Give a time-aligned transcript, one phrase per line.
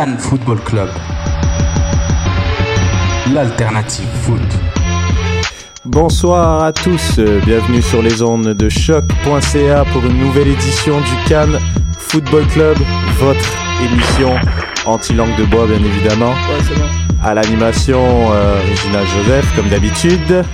[0.00, 0.88] Cannes Football Club.
[3.34, 4.40] L'alternative foot.
[5.84, 11.58] Bonsoir à tous, bienvenue sur les ondes de choc.ca pour une nouvelle édition du Cannes
[11.98, 12.78] Football Club,
[13.18, 13.44] votre
[13.84, 14.30] émission
[14.86, 16.32] anti-langue de bois bien évidemment.
[17.22, 20.46] À l'animation, euh, Regina Joseph comme d'habitude.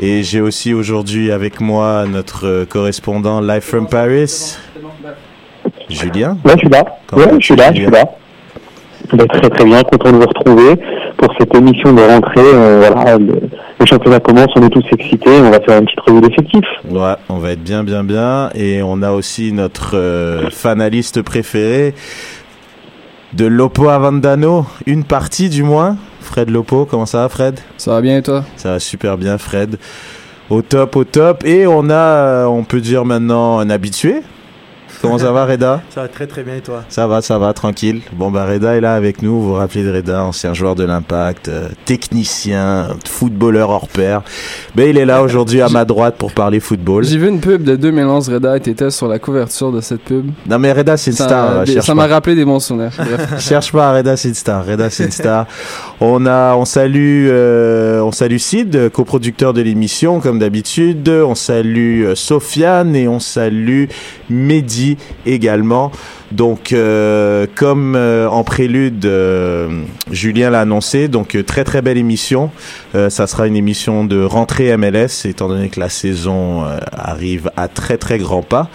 [0.00, 4.56] Et j'ai aussi aujourd'hui avec moi notre correspondant live from Paris,
[5.88, 6.36] Julien.
[6.44, 6.84] Ouais, je suis là.
[7.06, 8.04] Comment ouais, je suis là, je suis là.
[9.10, 10.76] Très très bien, content de vous retrouver
[11.16, 12.34] pour cette émission de rentrée.
[12.38, 13.40] Euh, voilà, le,
[13.78, 16.68] le championnat commence, on est tous excités, on va faire une petite revue d'effectifs.
[16.88, 18.50] Ouais, on va être bien, bien, bien.
[18.54, 21.94] Et on a aussi notre euh, fanaliste préféré
[23.32, 25.96] de Lopo Avandano, une partie du moins.
[26.20, 27.58] Fred Lopo, comment ça va Fred?
[27.78, 28.44] Ça va bien et toi?
[28.56, 29.78] Ça va super bien Fred.
[30.50, 31.44] Au top, au top.
[31.44, 34.22] Et on a, euh, on peut dire maintenant, un habitué.
[35.02, 37.52] Comment ça va Reda Ça va très très bien et toi Ça va, ça va,
[37.52, 38.00] tranquille.
[38.12, 39.40] Bon, bah Reda est là avec nous.
[39.40, 44.22] Vous vous rappelez de Reda, ancien joueur de l'Impact, euh, technicien, footballeur hors pair.
[44.74, 47.04] Ben, il est là aujourd'hui à ma droite pour parler football.
[47.04, 50.30] J'ai vu une pub de 2011, Reda, et t'étais sur la couverture de cette pub.
[50.48, 51.64] Non, mais Reda, c'est une Ça- star.
[51.64, 52.90] des- cherche ça m'a rappelé des bons souvenirs.
[52.96, 53.38] Bref.
[53.40, 54.66] Cherche pas, Reda c'est une star.
[54.66, 55.46] Reda c'est une star.
[56.00, 61.08] On a, on salue, euh, on salue Sid, coproducteur de l'émission comme d'habitude.
[61.08, 63.84] On salue euh, Sofiane et on salue
[64.28, 64.89] Mehdi
[65.26, 65.92] également.
[66.32, 69.82] Donc, euh, comme euh, en prélude, euh,
[70.12, 72.50] Julien l'a annoncé, donc très très belle émission.
[72.92, 77.98] Ça sera une émission de rentrée MLS, étant donné que la saison arrive à très
[77.98, 78.68] très grands pas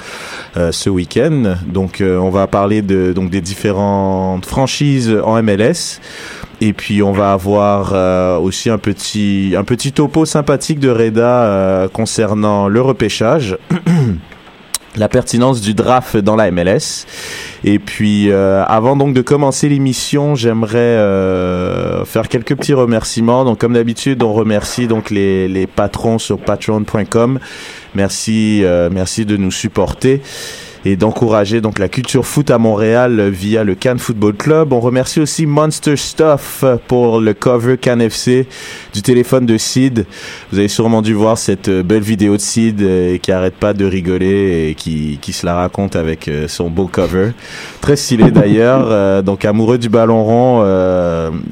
[0.55, 1.55] ce week-end.
[1.67, 5.99] Donc, on va parler de donc des différentes franchises en MLS.
[6.61, 12.69] Et puis on va avoir aussi un petit un petit topo sympathique de Reda concernant
[12.69, 13.57] le repêchage.
[14.97, 17.05] La pertinence du draft dans la MLS.
[17.63, 23.43] Et puis, euh, avant donc de commencer l'émission, j'aimerais euh, faire quelques petits remerciements.
[23.43, 27.39] Donc, comme d'habitude, on remercie donc les, les patrons sur patreon.com.
[27.93, 30.21] Merci, euh, merci de nous supporter
[30.85, 34.71] et d'encourager donc la culture foot à Montréal via le Cannes Football Club.
[34.71, 38.47] On remercie aussi Monster Stuff pour le cover Cannes FC
[38.93, 40.05] du téléphone de Sid.
[40.51, 43.73] Vous avez sûrement dû voir cette euh, belle vidéo de Sid euh, qui arrête pas
[43.73, 47.31] de rigoler et qui, qui se la raconte avec euh, son beau cover.
[47.81, 49.23] Très stylé d'ailleurs.
[49.23, 50.63] Donc amoureux du ballon rond,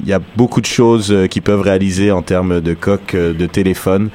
[0.03, 4.09] il y a beaucoup de choses qui peuvent réaliser en termes de coque de téléphone.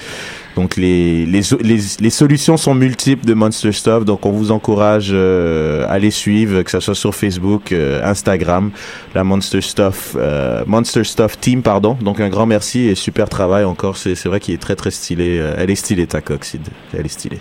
[0.59, 5.11] Donc les, les, les, les solutions sont multiples de Monster Stuff, donc on vous encourage
[5.13, 8.73] euh, à les suivre, que ce soit sur Facebook, euh, Instagram,
[9.15, 11.97] la Monster Stuff, euh, Monster Stuff Team, pardon.
[12.03, 13.97] Donc un grand merci et super travail encore.
[13.97, 15.41] C'est vrai qu'il est très très stylé.
[15.57, 16.63] Elle est stylée ta Sid.
[16.93, 17.39] Elle est stylée.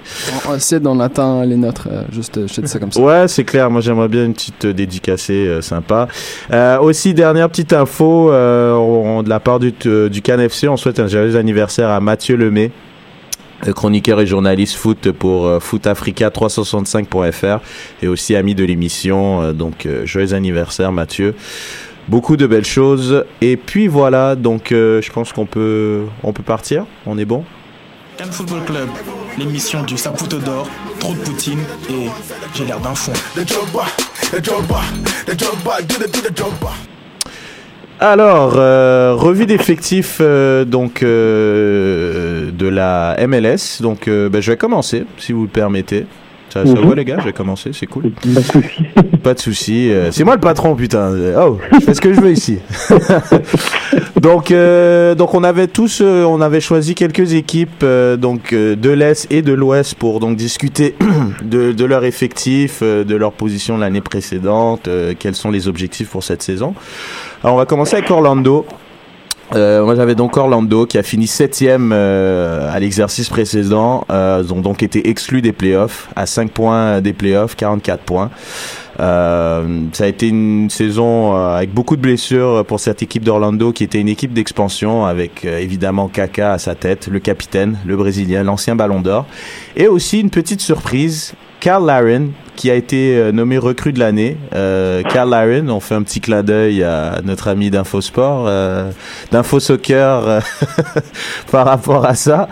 [0.48, 1.88] on, on, Sid, on attend les nôtres.
[2.12, 3.02] juste, je te dis ça comme ça.
[3.02, 3.72] Ouais, c'est clair.
[3.72, 6.08] Moi, j'aimerais bien une petite dédicacée sympa.
[6.82, 11.36] Aussi, dernière petite info on- de la part du, du CanFC, on souhaite un joyeux
[11.36, 12.70] anniversaire à Mathieu Lemay.
[13.66, 17.60] Euh, chroniqueur et journaliste foot pour euh, footafrica365.fr
[18.02, 19.42] et aussi ami de l'émission.
[19.42, 21.36] euh, donc, euh, joyeux anniversaire, Mathieu.
[22.08, 23.26] Beaucoup de belles choses.
[23.42, 26.86] Et puis voilà, donc euh, je pense qu'on peut, on peut partir.
[27.06, 27.44] On est bon?
[28.18, 28.90] Cannes Football Club,
[29.38, 30.68] l'émission du Saputo d'or,
[31.00, 31.60] trop de poutine
[31.90, 32.08] et
[32.56, 33.14] j'ai l'air d'un fond.
[38.00, 43.82] Alors, euh, revue d'effectifs euh, donc euh, de la MLS.
[43.82, 46.06] Donc, euh, ben, je vais commencer, si vous le permettez.
[46.54, 46.88] Ça, ça Mhm.
[46.88, 48.12] va les gars, je vais commencer, c'est cool.
[48.12, 48.84] Pas de souci.
[49.24, 49.92] Pas de souci.
[49.92, 51.12] euh, c'est moi le patron, putain.
[51.40, 52.60] Oh, je fais ce que je veux ici.
[54.20, 58.90] donc, euh, donc on avait tous, euh, on avait choisi quelques équipes euh, donc de
[58.90, 60.96] l'est et de l'ouest pour donc discuter
[61.44, 64.90] de, de leur effectif, de leur position l'année précédente,
[65.20, 66.74] quels sont les objectifs pour cette saison.
[67.44, 68.66] Alors, on va commencer avec Orlando.
[69.56, 74.06] Euh, moi, j'avais donc Orlando qui a fini septième euh, à l'exercice précédent.
[74.10, 78.30] Euh, ils ont donc été exclus des playoffs à 5 points des playoffs, 44 points.
[79.00, 83.72] Euh, ça a été une saison euh, avec beaucoup de blessures pour cette équipe d'Orlando
[83.72, 87.96] qui était une équipe d'expansion avec euh, évidemment Kaka à sa tête, le capitaine, le
[87.96, 89.28] Brésilien, l'ancien Ballon d'Or,
[89.76, 94.36] et aussi une petite surprise, Carl Laren qui a été euh, nommé recrue de l'année.
[94.54, 98.92] Euh, Carl Laren, on fait un petit clin d'œil à notre ami d'Infosport, euh,
[99.32, 100.42] d'Infosoccer euh,
[101.52, 102.50] par rapport à ça.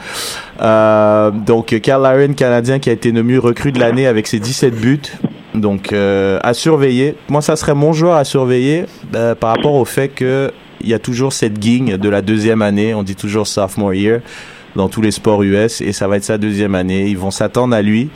[0.62, 4.76] Euh, donc Carl Laren, canadien qui a été nommé recrue de l'année avec ses 17
[4.76, 5.02] buts.
[5.56, 7.16] Donc euh, à surveiller.
[7.28, 8.86] Moi, ça serait mon joueur à surveiller
[9.16, 12.62] euh, par rapport au fait que il y a toujours cette guigne de la deuxième
[12.62, 12.94] année.
[12.94, 14.20] On dit toujours sophomore year
[14.76, 17.08] dans tous les sports US et ça va être sa deuxième année.
[17.08, 18.10] Ils vont s'attendre à lui.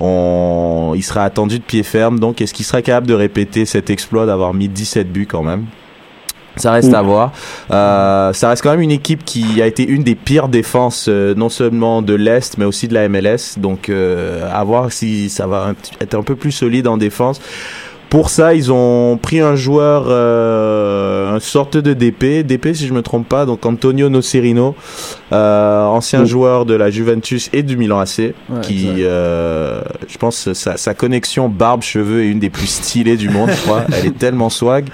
[0.00, 2.18] On, il sera attendu de pied ferme.
[2.18, 5.66] Donc, est-ce qu'il sera capable de répéter cet exploit d'avoir mis 17 buts quand même?
[6.56, 7.32] Ça reste à voir.
[7.72, 11.34] Euh, ça reste quand même une équipe qui a été une des pires défenses, euh,
[11.34, 13.58] non seulement de l'Est, mais aussi de la MLS.
[13.58, 17.40] Donc, euh, à voir si ça va être un peu plus solide en défense.
[18.14, 22.94] Pour ça, ils ont pris un joueur, euh, une sorte de DP, DP si je
[22.94, 24.76] me trompe pas, donc Antonio Nocerino,
[25.32, 26.26] euh, ancien Mm.
[26.26, 30.94] joueur de la Juventus et du Milan AC, Ouais, qui, euh, je pense, sa, sa
[30.94, 33.82] connexion barbe-cheveux est une des plus stylées du monde, je crois.
[33.92, 34.86] Elle est tellement swag.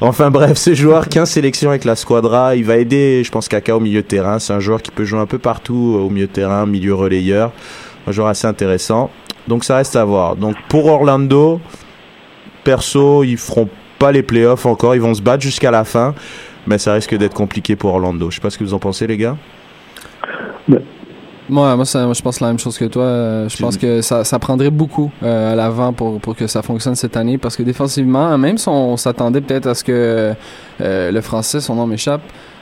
[0.00, 3.76] Enfin bref, ce joueur, 15 sélections avec la Squadra, il va aider, je pense, Kaka
[3.76, 4.40] au milieu de terrain.
[4.40, 7.52] C'est un joueur qui peut jouer un peu partout au milieu de terrain, milieu relayeur.
[8.08, 9.10] Un joueur assez intéressant.
[9.46, 10.34] Donc ça reste à voir.
[10.34, 11.60] Donc pour Orlando,
[12.72, 14.94] perso, ils feront pas les playoffs encore.
[14.94, 16.14] Ils vont se battre jusqu'à la fin.
[16.66, 18.28] Mais ça risque d'être compliqué pour Orlando.
[18.30, 19.36] Je sais pas ce que vous en pensez, les gars.
[21.50, 23.04] Moi, moi, ça- moi, je pense la même chose que toi.
[23.04, 26.60] Euh, Je pense que ça, ça prendrait beaucoup euh, à l'avant pour, pour que ça
[26.60, 27.38] fonctionne cette année.
[27.38, 30.34] Parce que défensivement, même si on s'attendait peut-être à ce que
[30.82, 32.20] euh, le français, son nom m'échappe,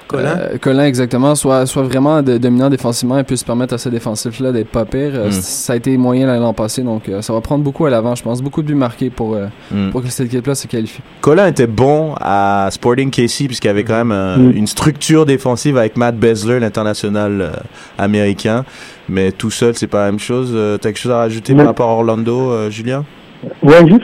[0.09, 0.37] Colin?
[0.39, 4.53] euh, Colin, exactement, soit, soit vraiment de- dominant défensivement et puisse permettre à ce défensif-là
[4.53, 5.11] d'être pas pire.
[5.15, 5.33] Euh, Mm.
[5.33, 8.15] c- Ça a été moyen l'an passé, donc euh, ça va prendre beaucoup à l'avant,
[8.15, 8.41] je pense.
[8.43, 9.91] Beaucoup de buts marqués pour, euh, Mm.
[9.91, 11.01] pour que cette équipe-là se qualifie.
[11.21, 14.53] Colin était bon à Sporting KC puisqu'il avait quand même euh, Mm.
[14.57, 17.51] une structure défensive avec Matt Besler, l'international euh,
[17.99, 18.65] américain.
[19.09, 20.51] Mais tout seul, c'est pas la même chose.
[20.55, 23.05] Euh, T'as quelque chose à rajouter par rapport à Orlando, euh, Julien?
[23.63, 24.03] Ouais, juste,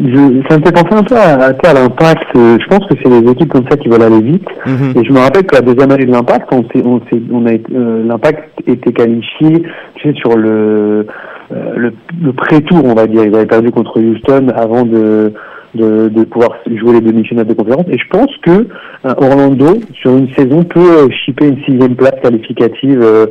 [0.00, 2.24] je, ça me fait penser un peu à, à, à l'impact.
[2.36, 4.46] Euh, Je pense que c'est les équipes comme ça qui veulent aller vite.
[4.66, 4.92] Mhm.
[4.96, 7.00] Et je me rappelle que la deuxième année de l'impact, on, s'est- on,
[7.32, 9.62] on a euh, l'impact était qualifié,
[9.96, 11.06] tu sais, sur le,
[11.52, 13.24] euh, le, le pré-tour, on va dire.
[13.24, 15.32] Ils avaient perdu contre Houston avant de,
[15.74, 17.86] de, de pouvoir jouer les demi-finales de conférence.
[17.90, 22.14] Et je pense que euh, Orlando, sur une saison, peut euh, chipper une sixième place
[22.22, 23.26] qualificative euh,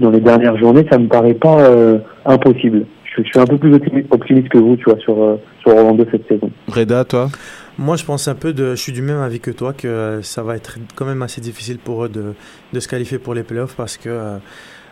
[0.00, 0.86] dans les dernières journées.
[0.90, 2.84] Ça me paraît pas euh, impossible.
[3.16, 5.74] Je, je suis un peu plus optimiste, optimiste que vous, tu vois, sur, euh, sur
[5.76, 6.50] Orlando cette saison.
[6.68, 7.30] Reda, toi?
[7.78, 8.70] Moi, je pense un peu de.
[8.74, 11.78] Je suis du même avis que toi que ça va être quand même assez difficile
[11.78, 12.34] pour eux de,
[12.72, 14.08] de se qualifier pour les playoffs parce que.
[14.08, 14.36] euh,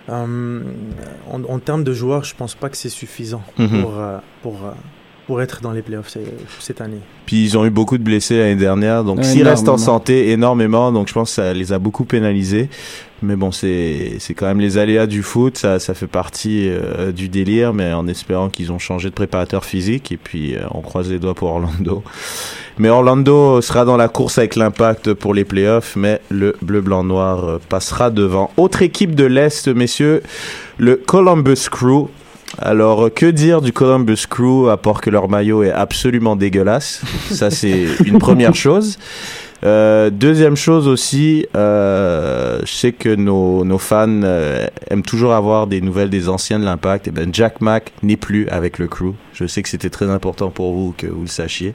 [0.08, 0.60] euh,
[1.30, 3.82] en, en termes de joueurs, je pense pas que c'est suffisant Mhm.
[3.82, 3.92] pour,
[4.42, 4.58] pour,
[5.26, 6.16] pour être dans les playoffs
[6.58, 6.98] cette année.
[7.26, 9.04] Puis ils ont eu beaucoup de blessés l'année dernière.
[9.04, 12.68] Donc s'ils restent en santé énormément, donc je pense que ça les a beaucoup pénalisés.
[13.22, 15.58] Mais bon, c'est quand même les aléas du foot.
[15.58, 19.64] Ça, ça fait partie euh, du délire, mais en espérant qu'ils ont changé de préparateur
[19.64, 20.10] physique.
[20.10, 22.02] Et puis euh, on croise les doigts pour Orlando.
[22.78, 27.58] Mais Orlando sera dans la course avec l'impact pour les playoffs, mais le bleu-blanc-noir euh,
[27.68, 28.50] passera devant.
[28.56, 30.22] Autre équipe de l'Est, messieurs,
[30.78, 32.08] le Columbus Crew.
[32.58, 37.02] Alors, que dire du Columbus Crew à part que leur maillot est absolument dégueulasse?
[37.30, 38.98] Ça, c'est une première chose.
[39.62, 45.66] Euh, deuxième chose aussi, euh, je sais que nos, nos fans euh, aiment toujours avoir
[45.66, 47.08] des nouvelles des anciens de l'Impact.
[47.08, 49.12] Et ben Jack Mack n'est plus avec le crew.
[49.34, 51.74] Je sais que c'était très important pour vous que vous le sachiez.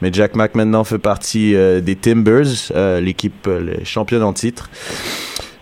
[0.00, 3.48] Mais Jack Mack maintenant fait partie des Timbers, l'équipe
[3.84, 4.70] championne en titre.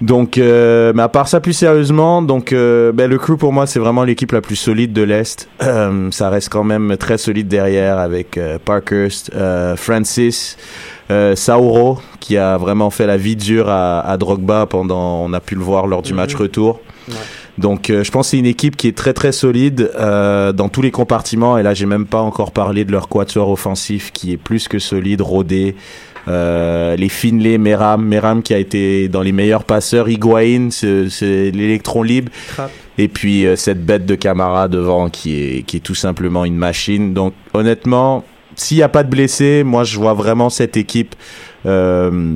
[0.00, 4.02] Donc, mais à part ça, plus sérieusement, donc ben, le crew pour moi c'est vraiment
[4.02, 5.48] l'équipe la plus solide de l'est.
[5.60, 9.30] Ça reste quand même très solide derrière avec Parkhurst,
[9.76, 10.56] Francis,
[11.10, 15.40] euh, Sauro qui a vraiment fait la vie dure à, à Drogba pendant, on a
[15.40, 16.16] pu le voir lors du Mhm.
[16.16, 16.80] match retour.
[17.08, 17.14] Ouais.
[17.58, 20.68] Donc, euh, je pense que c'est une équipe qui est très très solide euh, dans
[20.68, 21.56] tous les compartiments.
[21.56, 24.78] Et là, j'ai même pas encore parlé de leur quatuor offensif qui est plus que
[24.78, 25.76] solide, rodé.
[26.28, 32.02] Euh, les Finlay, Meram, Meram qui a été dans les meilleurs passeurs, Higuain, c'est l'électron
[32.02, 32.32] libre.
[32.98, 37.14] Et puis cette bête de Camara devant qui est, qui est tout simplement une machine.
[37.14, 38.24] Donc honnêtement,
[38.56, 41.14] s'il n'y a pas de blessés, moi je vois vraiment cette équipe
[41.66, 42.34] euh,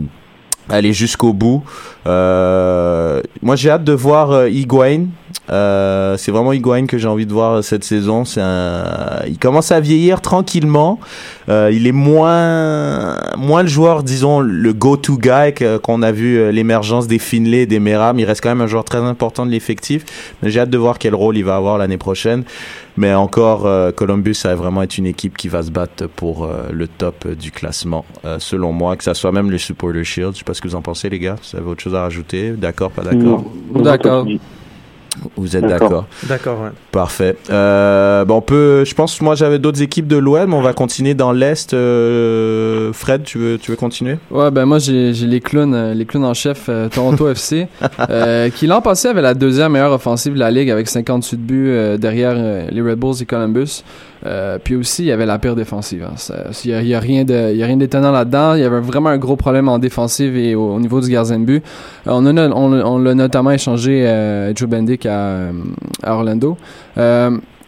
[0.68, 1.64] aller jusqu'au bout.
[2.07, 5.07] Euh, moi j'ai hâte de voir euh, Higuain.
[5.50, 8.23] Euh, c'est vraiment Higuain que j'ai envie de voir cette saison.
[9.26, 11.00] Il commence à vieillir tranquillement.
[11.49, 15.52] Euh, il est moins, moins le joueur, disons, le go-to guy
[15.83, 18.19] qu'on a vu euh, l'émergence des Finlay, des Meram.
[18.21, 20.04] Il reste quand même un joueur très important de l'effectif.
[20.45, 22.45] J'ai hâte de voir quel rôle il va avoir l'année prochaine.
[22.97, 26.45] Mais encore, euh, Columbus, ça va vraiment être une équipe qui va se battre pour
[26.45, 30.04] euh, le top euh, du classement, euh, selon moi, que ça soit même le Supporter
[30.04, 30.35] Shield.
[30.35, 31.37] Je sais pas ce que vous en pensez, les gars.
[31.50, 33.45] Vous avez autre chose à rajouter D'accord, pas d'accord.
[33.75, 34.26] D'accord.
[35.37, 36.07] Vous êtes D'accord.
[36.28, 36.69] d'accord ouais.
[36.92, 37.37] Parfait.
[37.50, 38.85] Euh, bon, on peut.
[38.85, 41.75] Je pense, moi, j'avais d'autres équipes de l'Ouest, mais on va continuer dans l'Est.
[41.75, 44.19] Euh, Fred, tu veux, tu veux continuer?
[44.30, 47.66] Ouais, ben moi j'ai les clowns, euh, les clowns en chef euh, Toronto FC,
[48.09, 51.69] euh, qui l'an passé avait la deuxième meilleure offensive de la ligue avec 58 buts
[51.69, 53.83] euh, derrière euh, les Red Bulls et Columbus.
[54.26, 56.04] Euh, puis aussi il y avait la pire défensive.
[56.04, 56.14] hein.
[56.64, 56.98] Il y a, il y a
[57.52, 58.54] y a rien d'étonnant là-dedans.
[58.54, 61.38] Il y avait vraiment un gros problème en défensive et au, au niveau du gardien
[61.38, 61.64] de but.
[62.06, 65.52] Euh, on a no- on, on l'a notamment échangé euh, Joe Bendick à, euh,
[66.02, 66.56] à Orlando.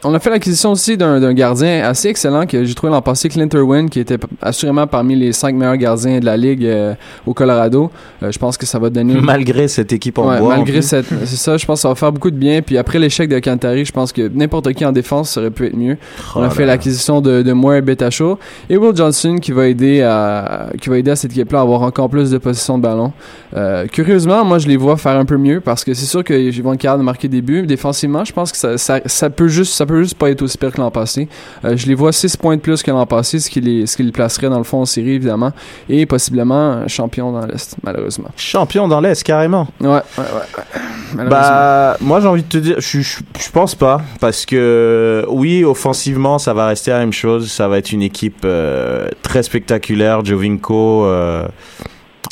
[0.04, 3.49] On a fait l'acquisition aussi d'un gardien assez excellent que j'ai trouvé l'an passé, Clint
[3.54, 6.94] Irwin, qui était assurément parmi les cinq meilleurs gardiens de la ligue euh,
[7.25, 7.88] au Colorado.
[8.21, 10.56] Euh, je pense que ça va donner Malgré cette équipe en Ouais, bois.
[10.56, 12.62] malgré cette, c'est ça, je pense que ça va faire beaucoup de bien.
[12.62, 15.66] Puis après l'échec de Cantari, je pense que n'importe qui en défense ça aurait pu
[15.66, 15.97] être mieux.
[16.35, 19.68] On Oh a là fait l'acquisition de, de Moore Betacho et Will Johnson qui va
[19.68, 22.82] aider à qui va aider à cette équipe-là à avoir encore plus de possession de
[22.82, 23.12] ballon.
[23.56, 26.61] Euh, curieusement, moi je les vois faire un peu mieux parce que c'est sûr qu'ils
[26.62, 27.66] vont être capables de marquer des buts.
[27.68, 30.59] Défensivement, je pense que ça, ça, ça peut juste ça peut juste pas être aussi
[30.59, 31.29] pire que l'an passé.
[31.65, 33.97] Euh, je les vois 6 points de plus que l'an passé, ce qui les ce
[33.97, 35.53] qui les placerait dans le fond en série évidemment
[35.89, 38.29] et possiblement champion dans l'est malheureusement.
[38.37, 39.69] Champion dans l'Est, carrément.
[39.81, 41.25] Ouais, ouais, ouais.
[41.29, 45.65] Bah, moi j'ai envie de te dire, je, je, je pense pas, parce que oui,
[45.65, 47.51] offensivement, ça va rester la même chose.
[47.51, 50.25] Ça va être une équipe euh, très spectaculaire.
[50.25, 51.47] Jovinko, euh,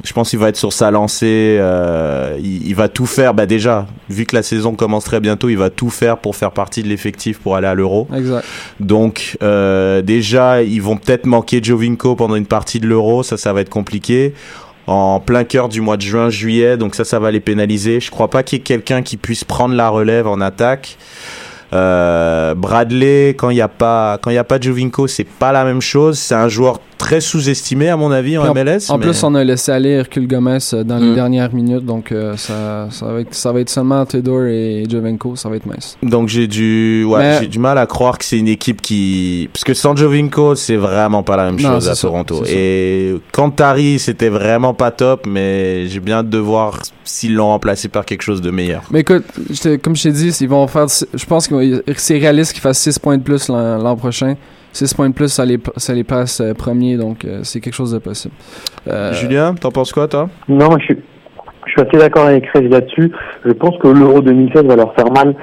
[0.05, 1.57] je pense qu'il va être sur sa lancée.
[1.61, 3.35] euh, il, il va tout faire.
[3.35, 6.53] Bah déjà, vu que la saison commence très bientôt, il va tout faire pour faire
[6.53, 8.09] partie de l'effectif pour aller à l'Euro.
[8.17, 8.45] Exact.
[8.81, 13.53] Donc euh, déjà, ils vont peut-être manquer Jovinko pendant une partie de l'Euro, ça, ça
[13.53, 14.35] va être compliqué.
[14.87, 18.01] En plein cœur du mois de juin, juillet, donc ça, ça va les pénaliser.
[18.01, 20.97] Je crois pas qu'il y ait quelqu'un qui puisse prendre la relève en attaque.
[21.73, 25.53] Euh, Bradley, quand il n'y a pas, quand il y a pas Jovinko, c'est pas
[25.53, 26.19] la même chose.
[26.19, 28.91] C'est un joueur très sous-estimé à mon avis en MLS.
[28.91, 31.15] En mais- plus, on a laissé aller Hercule Gomez euh, dans les Mm.
[31.15, 35.35] dernières minutes, donc euh, ça, ça, va être, ça va être seulement Theodore et Jovenko,
[35.35, 35.97] ça va être mince.
[36.03, 39.49] Donc j'ai du, ouais, Mais- j'ai du mal à croire que c'est une équipe qui,
[39.53, 42.43] parce que sans Jovinko, c'est vraiment pas la même Non, chose à ça, Toronto.
[42.47, 47.89] Et Kantari, c'était vraiment pas top, mais j'ai bien hâte de voir s'ils l'ont remplacé
[47.89, 48.83] par quelque chose de meilleur.
[48.91, 49.25] Mais écoute,
[49.83, 52.99] comme je t'ai dit, ils vont faire, je pense que c'est réaliste qu'ils fassent 6
[52.99, 54.35] points de plus l'an prochain.
[54.73, 57.75] 6 points de plus, ça les, ça les passe euh, premiers, donc euh, c'est quelque
[57.75, 58.35] chose de possible.
[58.89, 60.29] Euh, Julien, t'en penses quoi, toi?
[60.49, 60.97] Non, moi, je suis,
[61.67, 63.11] je suis assez d'accord avec Reg là-dessus.
[63.45, 65.35] Je pense que l'Euro 2016 va leur faire mal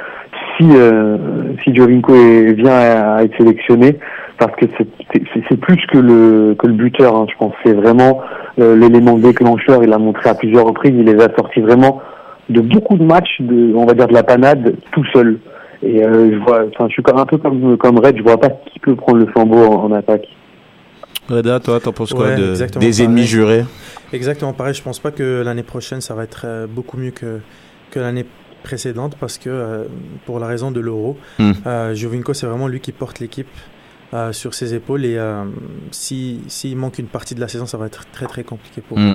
[0.57, 1.17] si, euh,
[1.63, 4.00] si Jovinko est- vient à, à être sélectionné,
[4.39, 7.53] parce que c'est- plus que le, que le buteur, hein, je pense.
[7.65, 8.22] C'est vraiment
[8.60, 9.84] euh, l'élément déclencheur.
[9.84, 12.01] Il a montré à plusieurs reprises, il les a sortis vraiment
[12.50, 15.38] de beaucoup de matchs, de, on va dire de la panade, tout seul.
[15.84, 18.50] Et euh, je vois, enfin, je suis un peu comme comme Red, je vois pas
[18.50, 20.25] qui peut prendre le flambeau en, en attaque.
[21.29, 23.65] Reda, toi, t'en penses quoi Ouais, de, exactement des ennemis jurés?
[24.13, 24.74] Exactement pareil.
[24.74, 27.39] Je pense pas que l'année prochaine, ça va être euh, beaucoup mieux que,
[27.91, 28.25] que l'année
[28.63, 29.84] précédente parce que, euh,
[30.25, 31.51] pour la raison de l'euro, Hmm.
[31.65, 33.48] euh, Jovinko, c'est vraiment lui qui porte l'équipe
[34.13, 35.43] euh, sur ses épaules et euh,
[35.91, 38.98] si- s'il manque une partie de la saison, ça va être très très compliqué pour
[38.98, 39.13] lui.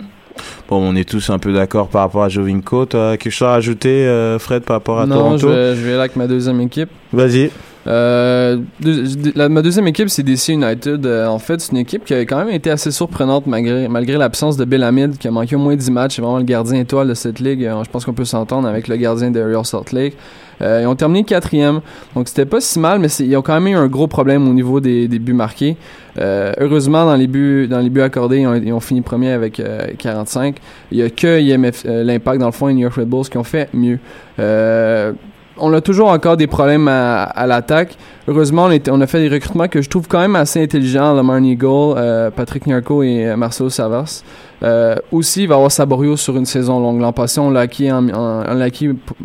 [0.68, 2.86] Bon, on est tous un peu d'accord par rapport à Jovinko.
[2.86, 5.90] Toi, quelque chose à ajouter, euh, Fred, par rapport à non, Toronto vais, je vais
[5.92, 6.88] aller avec ma deuxième équipe.
[7.12, 7.50] Vas-y.
[7.86, 11.04] Euh, deux- la- ma deuxième équipe, c'est DC United.
[11.04, 14.16] Euh, en fait, c'est une équipe qui a quand même été assez surprenante malgré, malgré
[14.16, 16.16] l'absence de Bill Hamid, qui a manqué au moins 10 matchs.
[16.16, 17.68] C'est vraiment le gardien étoile de cette ligue.
[17.84, 20.16] Je pense qu'on peut s'entendre avec le gardien de Real Salt Lake.
[20.62, 21.80] Euh, ils ont terminé quatrième,
[22.14, 24.52] donc c'était pas si mal, mais ils ont quand même eu un gros problème au
[24.52, 25.76] niveau des, des buts marqués.
[26.18, 29.86] Euh, heureusement, dans les buts, dans les buts accordés, ils ont, fini premier avec euh,
[29.98, 30.56] 45.
[30.90, 33.38] Il y a que euh, l'Impact dans le fond et New York Red Bulls qui
[33.38, 33.98] ont fait mieux.
[34.38, 35.12] Euh,
[35.58, 37.96] on a toujours encore des problèmes à, l'attaque.
[38.28, 41.14] Heureusement, on, a fait des recrutements que je trouve quand même assez intelligents.
[41.14, 44.22] Lamar Eagle, euh, Patrick Nyarko et euh, Marcelo Savas.
[44.62, 47.00] Euh, aussi, il va avoir Saborio sur une saison longue.
[47.00, 48.68] L'an passé, on l'a acquis, en, en-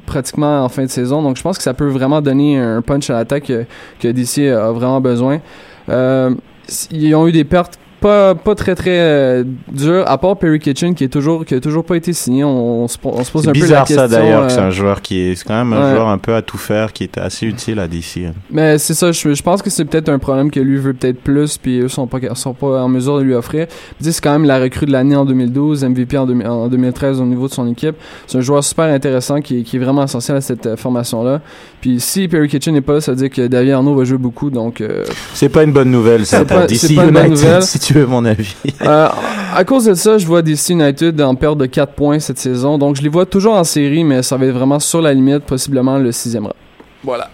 [0.05, 1.21] pratiquement en fin de saison.
[1.21, 3.65] Donc, je pense que ça peut vraiment donner un punch à l'attaque que,
[3.99, 5.39] que DC a vraiment besoin.
[5.89, 6.31] Euh,
[6.91, 10.93] ils ont eu des pertes pas, pas très très euh, dures, à part Perry Kitchen
[10.95, 12.43] qui, est toujours, qui a toujours pas été signé.
[12.43, 14.01] On, on se, on se pose un peu la bizarre question.
[14.03, 15.95] ça d'ailleurs, que euh, c'est un joueur qui est, c'est quand même un ouais.
[15.95, 18.21] joueur un peu à tout faire, qui est assez utile à DC.
[18.51, 21.19] Mais c'est ça, je, je pense que c'est peut-être un problème que lui veut peut-être
[21.21, 23.67] plus, puis eux sont pas, sont pas en mesure de lui offrir.
[23.99, 27.25] C'est quand même la recrue de l'année en 2012, MVP en, 2000 en 2013 au
[27.25, 27.95] niveau de son équipe.
[28.27, 31.41] C'est un joueur super intéressant qui, est- qui est vraiment essentiel à cette euh, formation-là.
[31.81, 34.17] Puis si Perry Kitchen n'est pas là, ça veut dire que David Arnaud va jouer
[34.17, 34.81] beaucoup, donc...
[34.81, 37.61] euh, C'est pas une bonne nouvelle ça C'est pas- DC une bonne United, nouvelle.
[37.87, 38.53] Si tu veux mon avis?
[38.81, 39.07] Euh,
[39.55, 42.77] à cause de ça, je vois DC United en perte de 4 points cette saison.
[42.77, 45.43] Donc, je les vois toujours en série, mais ça va être vraiment sur la limite,
[45.45, 46.55] possiblement le sixième rang.
[47.03, 47.29] Voilà.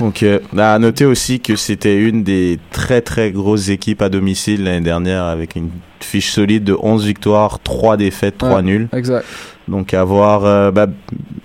[0.00, 4.64] Donc, euh, à noter aussi que c'était une des très très grosses équipes à domicile
[4.64, 8.62] l'année dernière avec une fiche solide de 11 victoires, 3 défaites, 3 Ouais.
[8.62, 8.88] nuls.
[8.92, 9.24] Exact.
[9.68, 10.86] Donc, avoir, euh, bah,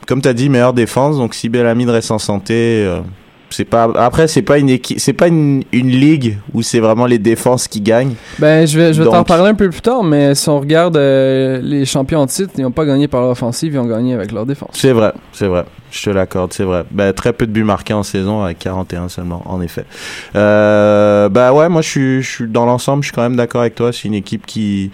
[0.05, 1.15] comme tu as dit, meilleure défense.
[1.17, 2.99] Donc, si Bellamine reste en santé, euh,
[3.49, 3.91] c'est pas.
[3.95, 7.67] Après, c'est pas une équipe, c'est pas une, une ligue où c'est vraiment les défenses
[7.67, 8.15] qui gagnent.
[8.37, 10.97] Ben, je vais, je vais t'en parler un peu plus tard, mais si on regarde
[10.97, 14.13] euh, les champions en titre, ils n'ont pas gagné par leur offensive, ils ont gagné
[14.13, 14.71] avec leur défense.
[14.73, 15.65] C'est vrai, c'est vrai.
[15.91, 16.83] Je te l'accorde, c'est vrai.
[16.91, 19.85] Bah, très peu de buts marqués en saison, avec 41 seulement, en effet.
[20.35, 23.61] Euh, bah ouais, moi je suis, je suis dans l'ensemble, je suis quand même d'accord
[23.61, 23.91] avec toi.
[23.91, 24.91] C'est une équipe qui,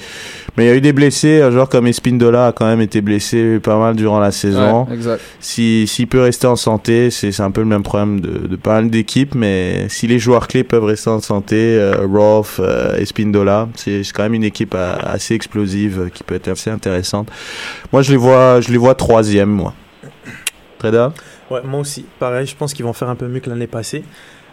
[0.57, 3.01] mais il y a eu des blessés, un joueur comme Espindola a quand même été
[3.01, 4.85] blessé pas mal durant la saison.
[4.85, 5.21] Ouais, exact.
[5.39, 8.55] Si s'il peut rester en santé, c'est c'est un peu le même problème de, de
[8.55, 12.97] pas mal d'équipes, mais si les joueurs clés peuvent rester en santé, euh, Rolf, euh,
[12.97, 17.29] Espindola, c'est c'est quand même une équipe euh, assez explosive qui peut être assez intéressante.
[17.91, 19.73] Moi, je les vois, je les vois troisième, moi.
[21.51, 22.05] Ouais, moi aussi.
[22.19, 24.03] Pareil, je pense qu'ils vont faire un peu mieux que l'année passée,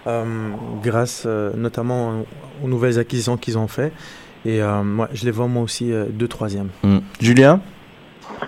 [0.07, 0.25] euh,
[0.83, 2.25] grâce euh, notamment
[2.63, 3.93] aux nouvelles acquisitions qu'ils ont fait.
[4.45, 6.69] Et euh, ouais, je les vois moi aussi euh, deux troisième.
[6.83, 6.99] Hmm.
[7.21, 7.61] Julien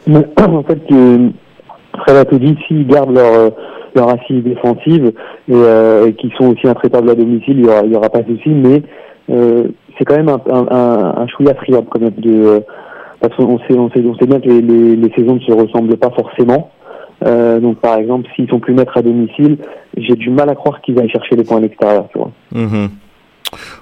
[0.07, 1.29] Mais, en fait, euh,
[1.99, 3.51] Fred a tout dit, s'ils gardent leur, euh,
[3.94, 5.12] leur assise défensive
[5.49, 8.23] et, euh, qui sont aussi intraitables à domicile, il y aura, il y aura pas
[8.23, 8.83] de souci, mais
[9.31, 12.61] euh, c'est quand même un, un, un, un chouïa friable quand même de, euh,
[13.20, 15.53] parce qu'on sait, on sait, on sait bien que les, les, les saisons ne se
[15.53, 16.73] ressemblent pas forcément.
[17.25, 19.59] Euh, donc par exemple, s'ils sont plus maîtres à domicile,
[19.97, 22.31] j'ai du mal à croire qu'ils aillent chercher les points à l'extérieur, tu vois.
[22.53, 22.91] Mhm.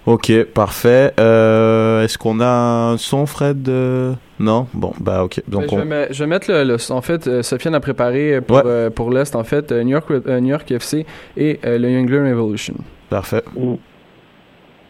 [0.05, 1.13] Ok, parfait.
[1.19, 2.47] Euh, Est-ce qu'on a
[2.93, 4.67] un son, Fred euh, Non?
[4.75, 5.41] Bon, bah ok.
[5.49, 5.79] Donc Ben, je, on...
[5.79, 8.63] vais me- je vais mettre le, le- en fait euh, Sofiane a préparé pour, Ouais.
[8.67, 11.07] euh, pour l'est en fait New York euh, New York FC
[11.39, 12.75] et euh, le Young England Revolution.
[13.09, 13.43] Parfait.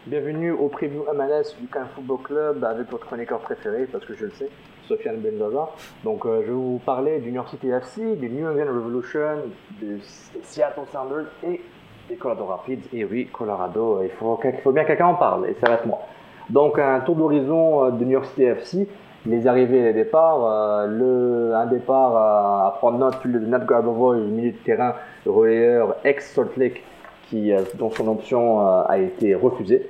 [0.05, 4.25] Bienvenue au preview MLS du Caen Football Club avec votre chroniqueur préféré, parce que je
[4.25, 4.49] le sais,
[4.87, 5.69] Sofiane Benzaza.
[6.03, 9.37] Donc euh, je vais vous parler du New York City FC, du New England Revolution,
[9.81, 9.99] du
[10.43, 11.61] Seattle Sounders et
[12.09, 12.81] des Colorado Rapids.
[12.93, 15.75] Et oui, Colorado, il faut, il faut bien que quelqu'un en parle, et ça va
[15.75, 15.99] être moi.
[16.49, 18.87] Donc un tour d'horizon euh, de New York City FC,
[19.25, 20.45] les arrivées et les départs.
[20.45, 24.95] euh, le, un départ euh, à prendre note, celui de Nat Garbovoy, milieu de terrain,
[25.25, 26.83] relayeur ex-Salt Lake,
[27.29, 29.89] qui, euh, dont son option euh, a été refusée.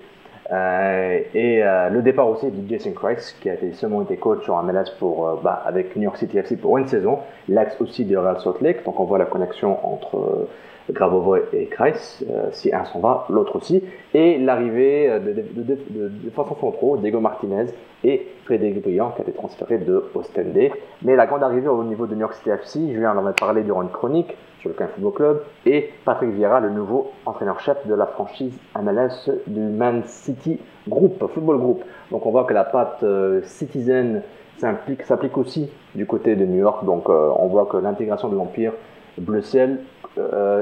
[0.53, 4.47] Euh, et euh, le départ aussi de Jason Christ, qui a été, seulement été coach
[4.49, 8.05] en MLS pour, euh, bah, avec New York City FC pour une saison, l'axe aussi
[8.05, 8.83] de Real Salt Lake.
[8.85, 10.47] Donc on voit la connexion entre
[10.91, 12.25] Grabovoi et Christ.
[12.29, 13.83] Euh, si un s'en va, l'autre aussi.
[14.13, 17.65] Et l'arrivée euh, de, de, de, de, Diego Martinez
[18.03, 20.71] et Frédéric Briand, qui a été transféré de Ostende.
[21.01, 23.63] Mais la grande arrivée au niveau de New York City FC, je viens d'en parler
[23.63, 27.93] durant une chronique sur le Caen Football Club, et Patrick Vieira, le nouveau entraîneur-chef de
[27.93, 31.83] la franchise MLS du Man City Group, Football Group.
[32.11, 34.21] Donc on voit que la patte euh, citizen
[34.57, 36.85] s'applique aussi du côté de New York.
[36.85, 38.71] Donc on voit que l'intégration de l'Empire
[39.17, 39.79] Bleu Ciel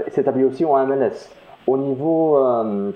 [0.09, 1.29] s'établit aussi en MLS.
[1.67, 2.37] Au niveau...
[2.37, 2.91] euh,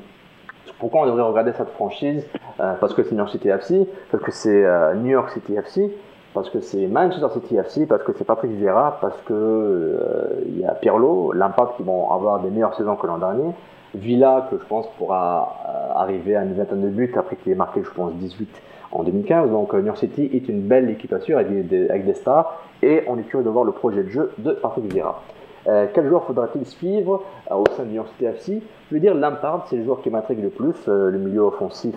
[0.80, 2.26] pourquoi on devrait regarder cette franchise
[2.60, 5.56] Euh, Parce que c'est New York City FC, parce que c'est euh, New York City
[5.56, 5.96] FC,
[6.34, 10.60] parce que c'est Manchester City FC, parce que c'est Patrick Vieira, parce que euh, il
[10.60, 13.52] y a Pirlo, l'Impact qui vont avoir des meilleures saisons que l'an dernier,
[13.94, 17.56] Villa que je pense pourra euh, arriver à une vingtaine de buts après qu'il ait
[17.56, 18.50] marqué je pense 18
[18.92, 19.50] en 2015.
[19.52, 22.14] Donc euh, New York City est une belle équipe à suivre avec des- avec des
[22.16, 25.22] stars et on est curieux de voir le projet de jeu de Patrick Vieira.
[25.68, 29.02] Euh, quel joueur faudra-t-il suivre euh, au sein de New York City FC Je veux
[29.02, 31.96] dire Lampard, c'est le joueur qui m'intrigue le plus, euh, le milieu offensif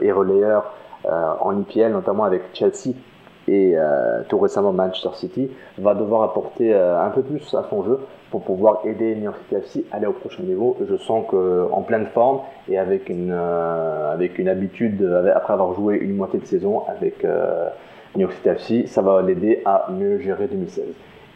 [0.00, 0.72] et relayeur
[1.04, 2.90] en IPL, notamment avec Chelsea
[3.46, 3.76] et
[4.28, 8.00] tout récemment Manchester City, va devoir apporter un peu plus à son jeu
[8.32, 10.76] pour pouvoir aider New York City FC à aller au prochain niveau.
[10.88, 16.46] Je sens qu'en pleine forme et avec une, habitude, après avoir joué une moitié de
[16.46, 17.68] saison avec euh,
[18.16, 20.84] New York City FC, ça va l'aider à mieux gérer 2016.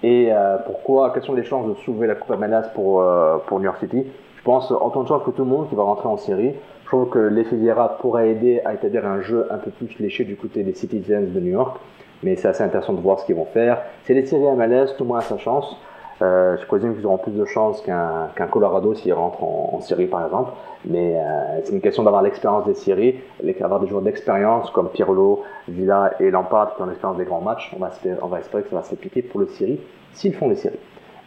[0.03, 3.59] Et euh, pourquoi Quelles sont les chances de soulever la Coupe MLS pour, euh, pour
[3.59, 4.07] New York City?
[4.37, 6.55] Je pense, autant de chances que tout le monde qui va rentrer en série.
[6.83, 10.25] Je trouve que l'effet Vieira pourrait aider à établir un jeu un peu plus léché
[10.25, 11.77] du côté des Citizens de New York.
[12.23, 13.83] Mais c'est assez intéressant de voir ce qu'ils vont faire.
[14.05, 15.77] C'est les séries MLS, tout le monde a sa chance.
[16.23, 20.25] Euh, je présume qu'ils auront plus de chances qu'un Colorado s'ils rentrent en, série par
[20.25, 20.53] exemple.
[20.85, 25.43] Mais euh, c'est une question d'avoir l'expérience des séries, d'avoir des joueurs d'expérience comme Pirlo,
[25.69, 27.75] Villa et Lampard qui ont l'expérience des grands matchs.
[27.75, 29.81] On va, espérer, que ça va s'appliquer pour les séries
[30.13, 30.79] s'ils font les séries.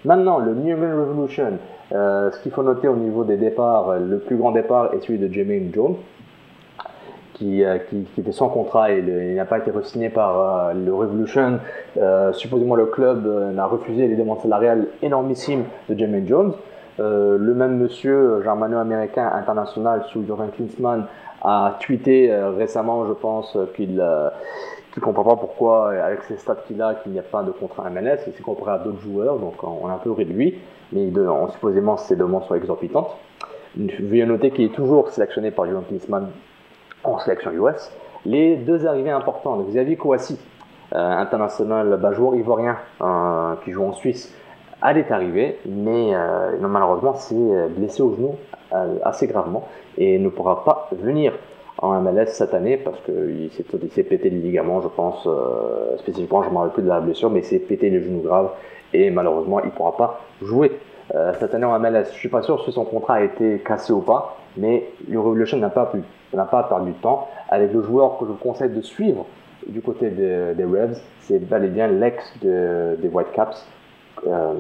[0.06, 1.53] Maintenant, le New Revolution,
[1.93, 5.17] euh, ce qu'il faut noter au niveau des départs, le plus grand départ est celui
[5.17, 5.95] de Jermaine Jones,
[7.34, 10.93] qui, euh, qui, était sans contrat et il n'a pas été re-signé par euh, le
[10.93, 11.60] Revolution.
[11.98, 16.54] Euh, supposément, le club euh, a refusé les demandes salariales énormissimes de Jermaine Jones.
[17.00, 21.08] Le même monsieur germano-américain international sous Jordan Klinsmann
[21.41, 24.00] a tweeté récemment, je pense, qu'il
[24.93, 27.89] qu'il comprend pas pourquoi, avec ces stats qu'il a, qu'il n'y a pas de contrat
[27.89, 30.60] MLS, et c'est comparé à d'autres joueurs, donc on est un peu ri de lui,
[30.91, 31.10] mais
[31.52, 33.17] supposément ses demandes sont exorbitantes.
[33.76, 36.28] Veuillez noter qu'il est toujours sélectionné par Jordan Klinsmann
[37.04, 37.92] en sélection US.
[38.26, 40.39] Les deux arrivées importantes, Xavier Kouassi,
[40.96, 44.32] euh, international bah, joueur ivoirien euh, qui joue en Suisse,
[44.88, 48.36] elle est arrivée, mais euh, malheureusement s'est blessé au genou
[49.04, 49.68] assez gravement
[50.00, 51.34] et ne pourra pas venir
[51.78, 55.28] en MLS cette année parce qu'il s'est, pété le ligament, je pense,
[56.00, 58.22] spécifiquement, je ne me rappelle plus de la blessure, mais il s'est pété le genou
[58.22, 58.50] grave
[58.94, 60.72] et malheureusement, il ne pourra pas jouer
[61.39, 62.06] cette année en MLS.
[62.13, 65.58] Je suis pas sûr si son contrat a été cassé ou pas, mais le Revolution
[65.58, 65.92] n'a pas,
[66.32, 69.26] pas perdu de temps avec le joueur que je vous conseille de suivre
[69.68, 73.66] du côté des Revs, c'est bel et bien l'ex des Whitecaps,
[74.28, 74.54] euh,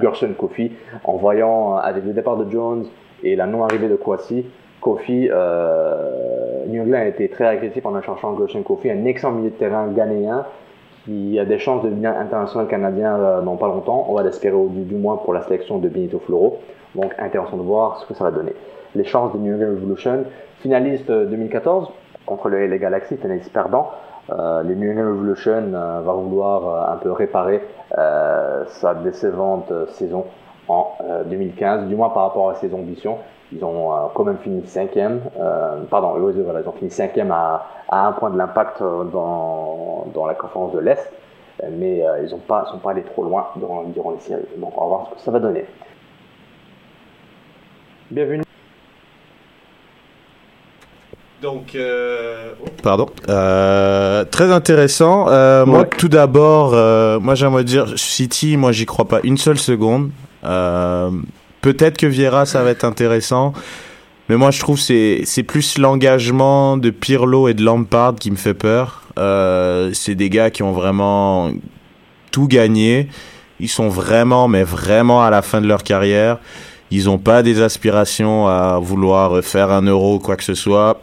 [0.00, 0.72] Gerson Kofi,
[1.04, 2.86] en voyant avec le départ de Jones
[3.22, 4.46] et la non-arrivée de Kwasi,
[4.80, 9.50] Kofi, euh, New England a été très agressif en cherchant Gerson Kofi, un excellent milieu
[9.50, 10.44] de terrain ghanéen
[11.04, 14.06] qui a des chances de devenir international canadien euh, dans pas longtemps.
[14.08, 16.58] On va l'espérer du, du moins pour la sélection de Benito Floro.
[16.94, 18.52] Donc intéressant de voir ce que ça va donner.
[18.94, 20.24] Les chances de New England Revolution,
[20.60, 21.88] finaliste 2014
[22.26, 23.90] contre le LA Galaxy, finaliste perdant.
[24.30, 27.62] Euh, les New England Revolution euh, va vouloir euh, un peu réparer
[28.68, 30.24] sa décevante saison
[30.66, 33.18] en 2015, du moins par rapport à ses ambitions.
[33.52, 35.20] Ils ont quand même fini cinquième,
[35.90, 40.78] pardon, ils ont fini cinquième à, à un point de l'impact dans, la conférence de
[40.78, 41.12] l'Est,
[41.70, 44.42] mais ils n'ont pas, sont pas allés trop loin durant les séries.
[44.56, 45.66] Donc on va voir ce que ça va donner.
[48.10, 48.42] Bienvenue.
[51.42, 52.52] Donc, euh...
[52.84, 53.08] pardon.
[53.28, 55.26] Euh, très intéressant.
[55.28, 56.70] Euh, Moi, tout d'abord,
[57.20, 58.56] moi j'aimerais dire City.
[58.56, 60.10] Moi, j'y crois pas une seule seconde.
[60.42, 63.54] Peut-être que Vieira, ça va être intéressant.
[64.28, 68.36] Mais moi, je trouve c'est c'est plus l'engagement de Pirlo et de Lampard qui me
[68.36, 69.02] fait peur.
[69.16, 71.50] C'est des gars qui ont vraiment
[72.30, 73.08] tout gagné.
[73.58, 76.38] Ils sont vraiment, mais vraiment à la fin de leur carrière.
[76.92, 81.00] Ils n'ont pas des aspirations à vouloir faire un euro ou quoi que ce soit.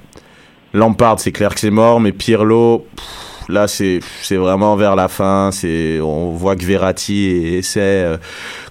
[0.73, 2.86] Lampard, c'est clair que c'est mort, mais Pirlo,
[3.49, 5.49] là, c'est c'est vraiment vers la fin.
[5.51, 7.27] C'est on voit que Verratti
[7.58, 8.17] essaie euh,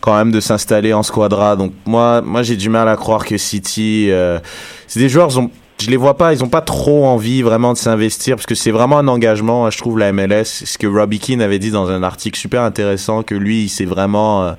[0.01, 1.57] quand même de s'installer en squadra.
[1.57, 4.39] Donc moi, moi, j'ai du mal à croire que City, euh,
[4.87, 7.73] c'est des joueurs, ils ont, je les vois pas, ils ont pas trop envie vraiment
[7.73, 9.69] de s'investir parce que c'est vraiment un engagement.
[9.71, 13.23] Je trouve la MLS, ce que Robbie Keane avait dit dans un article super intéressant,
[13.23, 14.53] que lui, il s'est vraiment euh,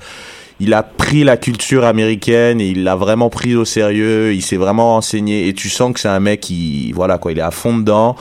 [0.59, 4.33] il a pris la culture américaine et il l'a vraiment pris au sérieux.
[4.33, 7.39] Il s'est vraiment renseigné et tu sens que c'est un mec qui, voilà quoi, il
[7.39, 8.15] est à fond dedans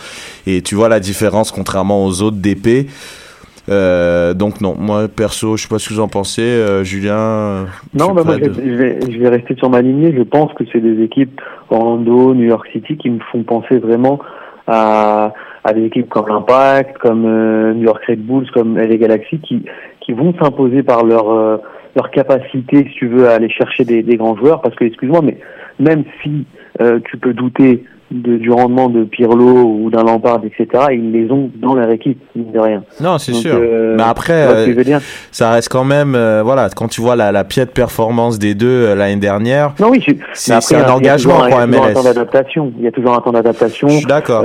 [0.47, 2.89] et tu vois la différence contrairement aux autres DP.
[3.69, 7.67] Euh, donc non, moi perso, je sais pas ce que vous en pensez, euh, Julien.
[7.93, 10.15] Non, bah moi je vais, je, vais, je vais rester sur ma lignée.
[10.17, 14.21] Je pense que c'est des équipes Orlando, New York City qui me font penser vraiment
[14.67, 19.39] à, à des équipes comme l'Impact, comme euh, New York Red Bulls, comme LA Galaxy
[19.41, 19.65] qui
[20.01, 21.59] qui vont s'imposer par leur euh,
[21.99, 24.61] leur capacité, si tu veux, à aller chercher des, des grands joueurs.
[24.63, 25.37] Parce que, excuse-moi, mais
[25.79, 26.47] même si
[26.81, 31.31] euh, tu peux douter de, du rendement de Pirlo ou d'un Lampard, etc., ils les
[31.31, 32.83] ont dans leur équipe, mine de rien.
[33.03, 33.55] Non, c'est sûr.
[33.61, 34.99] euh, Mais après, euh,
[35.31, 39.17] ça reste quand même, voilà, quand tu vois la, la piètre performance des deux l'année
[39.21, 41.95] dernière, Non, oui, C'est- un engagement pour il y a toujours un MLS.
[41.95, 42.73] temps d'adaptation.
[42.79, 43.89] Il y a toujours un temps d'adaptation.
[43.89, 44.45] je suis d'accord.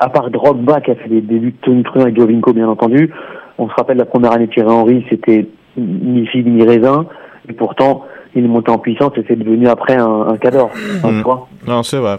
[0.00, 3.10] À part Drogba qui a fait des débuts de Tony Truant et Jovinko, bien entendu.
[3.58, 7.06] On se rappelle la première année de Thierry Henry, c'était ni figue ni raisin.
[7.48, 10.70] Et pourtant, il est monté en puissance et c'est devenu après un, un cador.
[11.02, 11.22] Mm.
[11.68, 12.16] Non, c'est vrai.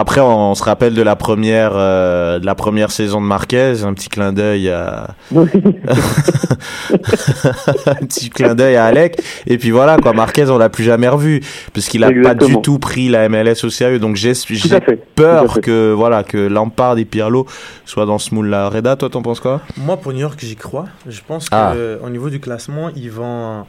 [0.00, 3.82] Après, on, on se rappelle de la première, euh, de la première saison de Marquez,
[3.82, 5.44] un petit clin d'œil à, un
[8.06, 9.20] petit clin d'œil à Alec.
[9.48, 11.40] Et puis voilà, quoi, Marquez, on l'a plus jamais revu,
[11.74, 12.58] parce qu'il a pas Exactement.
[12.58, 13.98] du tout pris la MLS au sérieux.
[13.98, 14.34] Donc j'ai,
[15.16, 17.46] peur que, voilà, que Lampard et Pirlo
[17.84, 18.68] soient dans ce moule-là.
[18.68, 19.62] Reda, toi, t'en penses quoi?
[19.76, 20.84] Moi, pour New York, j'y crois.
[21.08, 21.74] Je pense Ah.
[22.00, 23.64] qu'au niveau du classement, ils vont.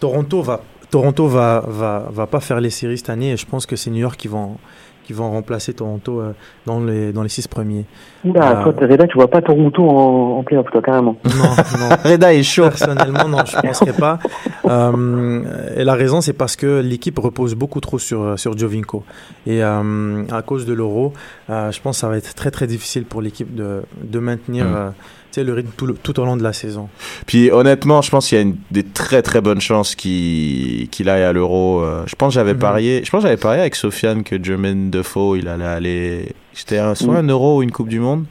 [0.00, 3.66] Toronto va, Toronto va, va, va pas faire les séries cette année et je pense
[3.66, 4.58] que c'est New York qui vont,
[5.04, 6.32] qui vont remplacer Toronto euh,
[6.66, 7.84] dans, les, dans les six premiers.
[8.24, 8.62] Oula, Ah.
[8.72, 11.16] toi, Reda, tu vois pas Toronto en, en playoff, toi, carrément.
[11.24, 11.96] Non, non.
[12.04, 12.62] Reda est chaud.
[12.62, 14.18] Personnellement, non, je ne penserais pas.
[14.64, 15.42] Euh,
[15.76, 19.04] et la raison, c'est parce que l'équipe repose beaucoup trop sur, sur Jovinko.
[19.46, 21.12] Et euh, à cause de l'euro,
[21.50, 24.64] euh, je pense que ça va être très très difficile pour l'équipe de, de maintenir
[24.66, 24.92] Mm.
[25.34, 26.88] Sais, le rythme tout, le- tout au long de la saison.
[27.26, 31.08] Puis honnêtement, je pense qu'il y a une, des très très bonnes chances qu'il qu'il
[31.08, 31.82] aille à l'Euro.
[31.82, 32.58] Euh, je pense que j'avais Mhm.
[32.58, 36.32] parié, je pense que j'avais parié avec Sofiane que Jermaine Defoe, il allait aller.
[36.54, 38.24] C'était un, soit un Euro ou une Coupe du Monde.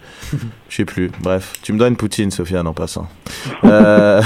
[0.70, 1.12] Je sais plus.
[1.22, 3.08] Bref, tu me donnes Poutine, Sofiane, en passant.
[3.64, 4.22] Euh,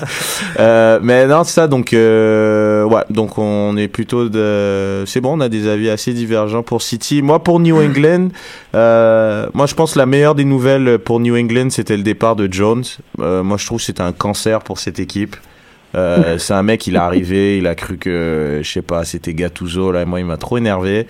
[0.58, 1.68] euh, mais non, c'est ça.
[1.68, 5.04] Donc euh, ouais, donc on est plutôt de.
[5.06, 7.22] C'est bon, on a des avis assez divergents pour City.
[7.22, 8.28] Moi, pour New England,
[8.72, 12.52] moi je pense que la meilleure des nouvelles pour New England, c'était le départ de
[12.52, 12.84] Jones.
[13.18, 15.36] Moi, je trouve que c'était un cancer pour cette équipe.
[15.94, 19.34] Euh, c'est un mec, il est arrivé, il a cru que, je sais pas, c'était
[19.34, 21.06] Gattuso, là, et moi, il m'a trop énervé.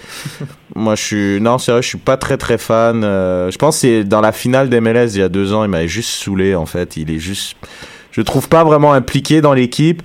[0.74, 3.04] moi, je suis, non, vrai, je suis pas très très fan.
[3.04, 5.70] Euh, je pense que c'est dans la finale d'MLS il y a deux ans, il
[5.70, 6.96] m'avait juste saoulé, en fait.
[6.96, 7.56] Il est juste,
[8.12, 10.02] je trouve pas vraiment impliqué dans l'équipe.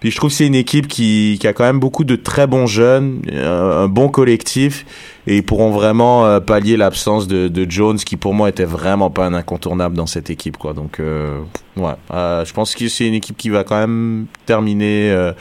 [0.00, 2.46] Puis je trouve que c'est une équipe qui, qui a quand même beaucoup de très
[2.46, 4.86] bons jeunes, un, un bon collectif,
[5.26, 9.10] et ils pourront vraiment euh, pallier l'absence de, de Jones, qui pour moi était vraiment
[9.10, 10.72] pas un incontournable dans cette équipe, quoi.
[10.72, 11.40] Donc, euh,
[11.76, 15.32] ouais, euh, je pense que c'est une équipe qui va quand même terminer euh,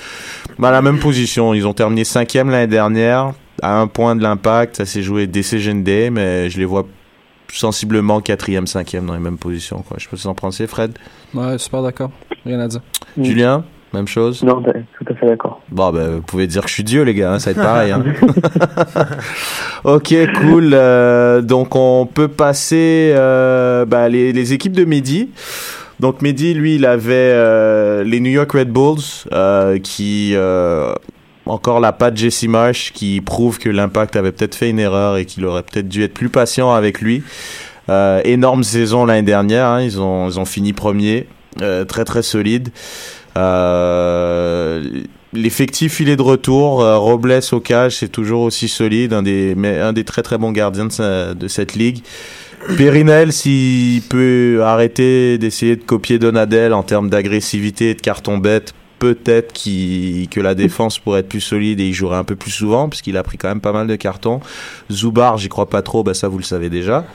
[0.62, 1.54] à la même position.
[1.54, 4.78] Ils ont terminé cinquième l'année dernière, à un point de l'impact.
[4.78, 6.88] Ça s'est joué Decision Day, mais je les vois
[7.54, 9.98] sensiblement quatrième, cinquième dans les mêmes positions, quoi.
[10.00, 10.98] Je sais pas si vous en pensez, Fred?
[11.34, 12.12] Ouais, super d'accord.
[12.46, 12.82] Rien à dire.
[13.22, 14.44] Julien, même chose.
[14.44, 15.62] Non, ben, tout à fait d'accord.
[15.70, 17.68] Bon, ben, vous pouvez dire que je suis Dieu, les gars, hein, ça va être
[17.68, 17.92] pareil.
[17.92, 18.04] Hein.
[19.84, 20.72] ok, cool.
[20.74, 25.30] Euh, donc, on peut passer euh, bah, les, les équipes de Mehdi.
[26.00, 30.36] Donc, Mehdi, lui, il avait euh, les New York Red Bulls qui...
[31.46, 35.26] encore la patte Jesse Marsh qui prouve que l'impact avait peut-être fait une erreur et
[35.26, 37.24] qu'il aurait peut-être dû être plus patient avec lui.
[38.26, 41.28] Énorme saison l'année dernière, hein, ils, ont, ils ont fini premier,
[41.88, 42.70] très très solide.
[43.38, 44.84] Euh,
[45.34, 49.56] L'effectif il est de retour, euh, Robles au cage c'est toujours aussi solide, un des,
[49.56, 52.02] un des très très bons gardiens de, cette ligue.
[52.78, 58.74] Périnel, s'il peut arrêter d'essayer de copier Donadel en termes d'agressivité et de carton bête,
[59.00, 62.90] peut-être que la défense pourrait être plus solide et il jouerait un peu plus souvent,
[62.90, 64.40] puisqu'il a pris quand même pas mal de cartons.
[64.92, 67.06] Zubar, j'y crois pas trop, bah ça vous le savez déjà.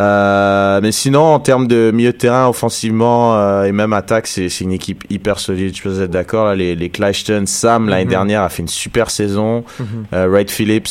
[0.00, 4.48] Euh, mais sinon, en termes de milieu de terrain, offensivement euh, et même attaque, c'est
[4.48, 5.76] c'est une équipe hyper solide.
[5.76, 6.46] Je peux être d'accord.
[6.46, 8.10] là, Les, les Clayton, Sam l'année Mhm.
[8.10, 9.64] dernière a fait une super saison.
[9.78, 9.86] Mhm.
[10.14, 10.88] Euh, Wright Phillips,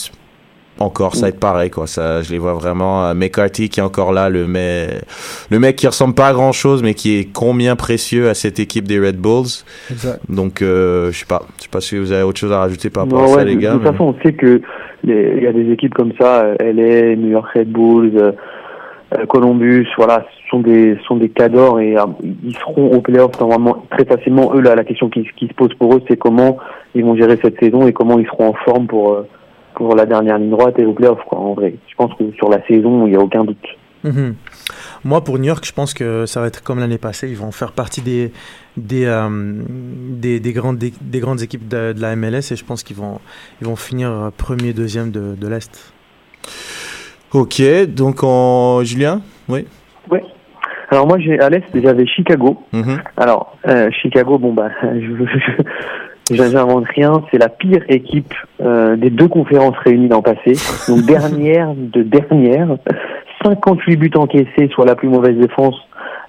[0.80, 1.86] encore, ça va être pareil, quoi.
[1.86, 3.06] Ça, je les vois vraiment.
[3.06, 4.90] Euh, McCarthy qui est encore là, le mec,
[5.52, 8.60] le mec qui ressemble pas à grand chose, mais qui est combien précieux à cette
[8.60, 9.64] équipe des Red Bulls.
[9.92, 10.20] Exact.
[10.30, 11.44] Donc, euh, je sais pas.
[11.58, 13.46] Je sais pas si vous avez autre chose à rajouter par rapport à ça, ouais,
[13.46, 13.70] les de, gars.
[13.74, 14.62] de toute mais- façon, on sait que
[15.04, 18.34] les- il y a des équipes comme ça, LA, New York Red Bulls,
[19.28, 22.06] Columbus, voilà, ce sont des sont des cadors et euh,
[22.44, 24.54] ils seront au playoff normalement très facilement.
[24.56, 26.58] Eux la question qui, se pose pour eux, c'est comment
[26.96, 29.28] ils vont gérer cette saison et comment ils seront en forme pour euh,
[29.76, 31.20] pour la dernière ligne droite et au playoff.
[31.32, 33.58] En vrai, je pense que sur la saison, il n'y a aucun doute.
[34.04, 34.36] Mhm.
[35.04, 37.30] Moi, pour New York, je pense que ça va être comme l'année passée.
[37.30, 38.32] Ils vont faire partie des,
[38.78, 42.66] des, euh, des, des grandes, des, des grandes équipes de, de la MLS et je
[42.66, 43.20] pense qu'ils vont,
[43.62, 45.94] ils vont finir euh, premier, deuxième de, de l'Est.
[47.34, 49.66] Ok, donc en Julien, oui.
[50.92, 52.58] Alors moi, j'ai à l'est, j'avais Chicago.
[52.74, 52.98] Mhm.
[53.16, 59.30] Alors, euh, Chicago, bon bah, je, j'invente rien, c'est la pire équipe euh, des deux
[59.30, 60.54] conférences réunies l'an passé.
[60.90, 62.76] Donc dernière de dernière,
[63.42, 65.76] 58 buts encaissés, soit la plus mauvaise défense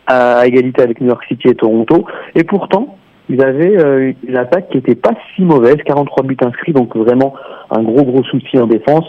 [0.06, 2.06] à égalité avec New York City et Toronto.
[2.36, 2.96] Et pourtant,
[3.28, 7.34] ils avaient euh, une attaque qui était pas si mauvaise, 43 buts inscrits, donc vraiment
[7.70, 9.06] un gros gros souci en défense.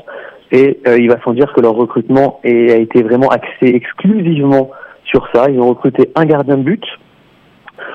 [0.54, 4.70] Et euh, il va sans dire que leur recrutement a été vraiment axé exclusivement
[5.04, 5.50] sur ça.
[5.50, 6.84] Ils ont recruté un gardien de but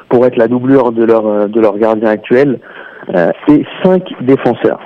[0.08, 2.58] pour être la doublure de leur euh, de leur gardien actuel
[3.14, 4.80] euh, et cinq défenseurs.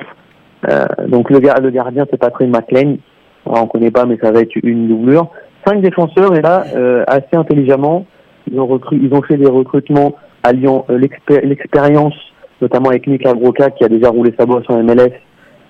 [1.08, 2.98] Donc le, le gardien c'est Patrick McLean,
[3.46, 5.28] Alors, on connaît pas mais ça va être une doublure.
[5.66, 6.64] Cinq défenseurs et là
[7.08, 8.06] assez intelligemment
[8.48, 12.14] ils ont ils ont fait des recrutements alliant l'expé- l'expérience
[12.60, 15.14] notamment avec Nick Broca qui a déjà roulé sa bosse en MLS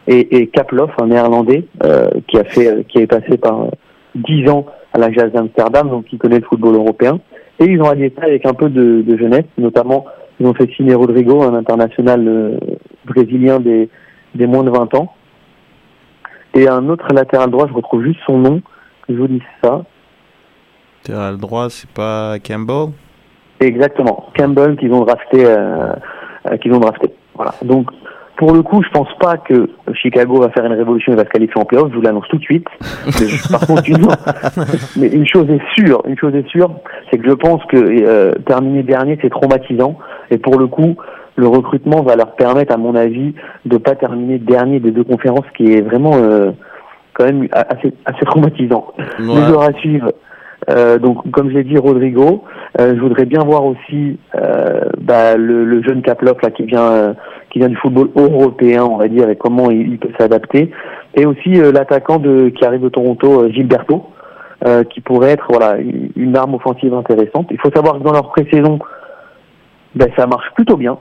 [0.06, 3.70] et, et Kaploff un néerlandais euh, qui a fait euh, qui est passé par euh,
[4.14, 7.20] 10 ans à la Jazz d'Amsterdam donc qui connaît le football européen
[7.58, 10.06] et ils ont allié ça avec un peu de, de jeunesse, notamment
[10.40, 12.58] ils ont fait signer Rodrigo, un international euh,
[13.04, 13.88] brésilien des,
[14.34, 15.14] des moins de 20 ans.
[16.54, 18.60] Et un autre latéral droit, je retrouve juste son nom,
[19.08, 19.84] je vous dis ça.
[21.04, 22.92] Latéral droit, c'est pas Campbell?
[23.60, 25.92] Exactement, Campbell qu'ils ont drafté, euh,
[26.50, 27.12] euh, qu'ils ont drafté.
[27.36, 27.54] Voilà.
[27.62, 27.90] Donc
[28.42, 31.28] pour le coup, je pense pas que Chicago va faire une révolution et va se
[31.28, 31.90] qualifier en playoff.
[31.90, 32.66] Je vous l'annonce tout de suite.
[33.06, 34.08] Mais, par contre, une,
[34.96, 36.68] mais une chose est sûre, une chose est sûre,
[37.08, 39.96] c'est que je pense que euh, terminer dernier, c'est traumatisant.
[40.32, 40.96] Et pour le coup,
[41.36, 43.32] le recrutement va leur permettre, à mon avis,
[43.64, 46.50] de pas terminer dernier des deux conférences, ce qui est vraiment euh,
[47.14, 48.88] quand même assez, assez traumatisant.
[49.20, 49.46] Les Ouais.
[49.46, 50.10] joueurs à suivre.
[50.68, 52.42] Euh, donc, comme je l'ai dit, Rodrigo.
[52.78, 54.18] Je voudrais bien voir aussi
[55.00, 57.14] bah, le, le jeune Kaploff là qui vient,
[57.52, 60.70] qui vient du football européen, on va dire, et comment il, peut s'adapter.
[61.14, 64.08] Et aussi euh, l'attaquant de qui arrive de Toronto, euh, Gilberto,
[64.64, 67.48] euh, qui pourrait être voilà une, une arme offensive intéressante.
[67.50, 68.78] Il faut savoir que dans leur pré-saison,
[69.94, 70.96] ben, ça marche plutôt bien.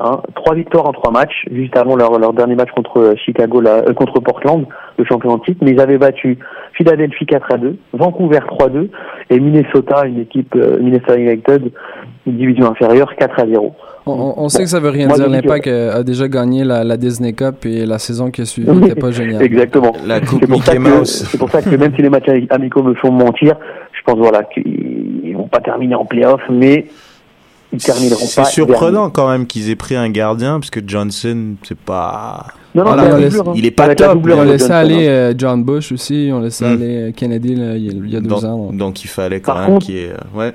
[0.00, 3.60] Hein, trois victoires en trois matchs, juste avant leur, leur dernier match contre euh, Chicago,
[3.60, 4.66] là, euh, contre Portland,
[4.98, 6.36] le champion de titre, mais ils avaient battu
[6.72, 8.88] Philadelphie 4 à 2, Vancouver 3-2
[9.30, 11.70] et Minnesota, une équipe euh, Minnesota United,
[12.26, 13.72] une division inférieure 4 à 0.
[14.06, 15.28] On, sait que ça veut rien Moi, dire.
[15.28, 19.00] L'impact a déjà gagné la, la Disney Cup et la saison qui a suivi n'était
[19.00, 19.42] pas géniale.
[19.42, 19.92] Exactement.
[20.04, 21.26] La coupe C'est pour, ça Mickey que, Mouse.
[21.30, 23.54] c'est pour ça que même si les matchs amicaux me font mentir,
[23.92, 26.86] je pense voilà qu'ils ils vont pas terminer en playoff, mais
[27.74, 28.44] ils termineront pas.
[28.44, 32.46] C'est surprenant quand même qu'ils aient pris un gardien, parce que Johnson, c'est pas.
[32.74, 33.52] Non, non, Voilà, doublure, hein.
[33.54, 35.10] il est pas top, doublure On Johnson, aller hein.
[35.10, 36.72] euh, John Bush aussi, on laissé Hmm.
[36.72, 38.56] aller euh, Kennedy là, il y a, deux donc, ans.
[38.66, 38.76] donc.
[38.76, 40.10] donc il fallait quand Par même contre- qu'il y ait.
[40.10, 40.52] euh, Ouais.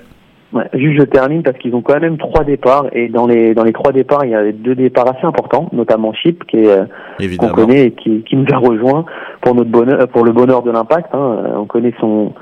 [0.51, 3.63] Ouais, juste je termine parce qu'ils ont quand même trois départs et dans les dans
[3.63, 7.49] les trois départs il y a deux départs assez importants, notamment Chip qui est qu'on
[7.49, 9.05] connaît et qui, qui nous a rejoint
[9.41, 11.13] pour notre bonheur pour le bonheur de l'impact.
[11.13, 11.37] Hein.
[11.55, 12.33] On connaît son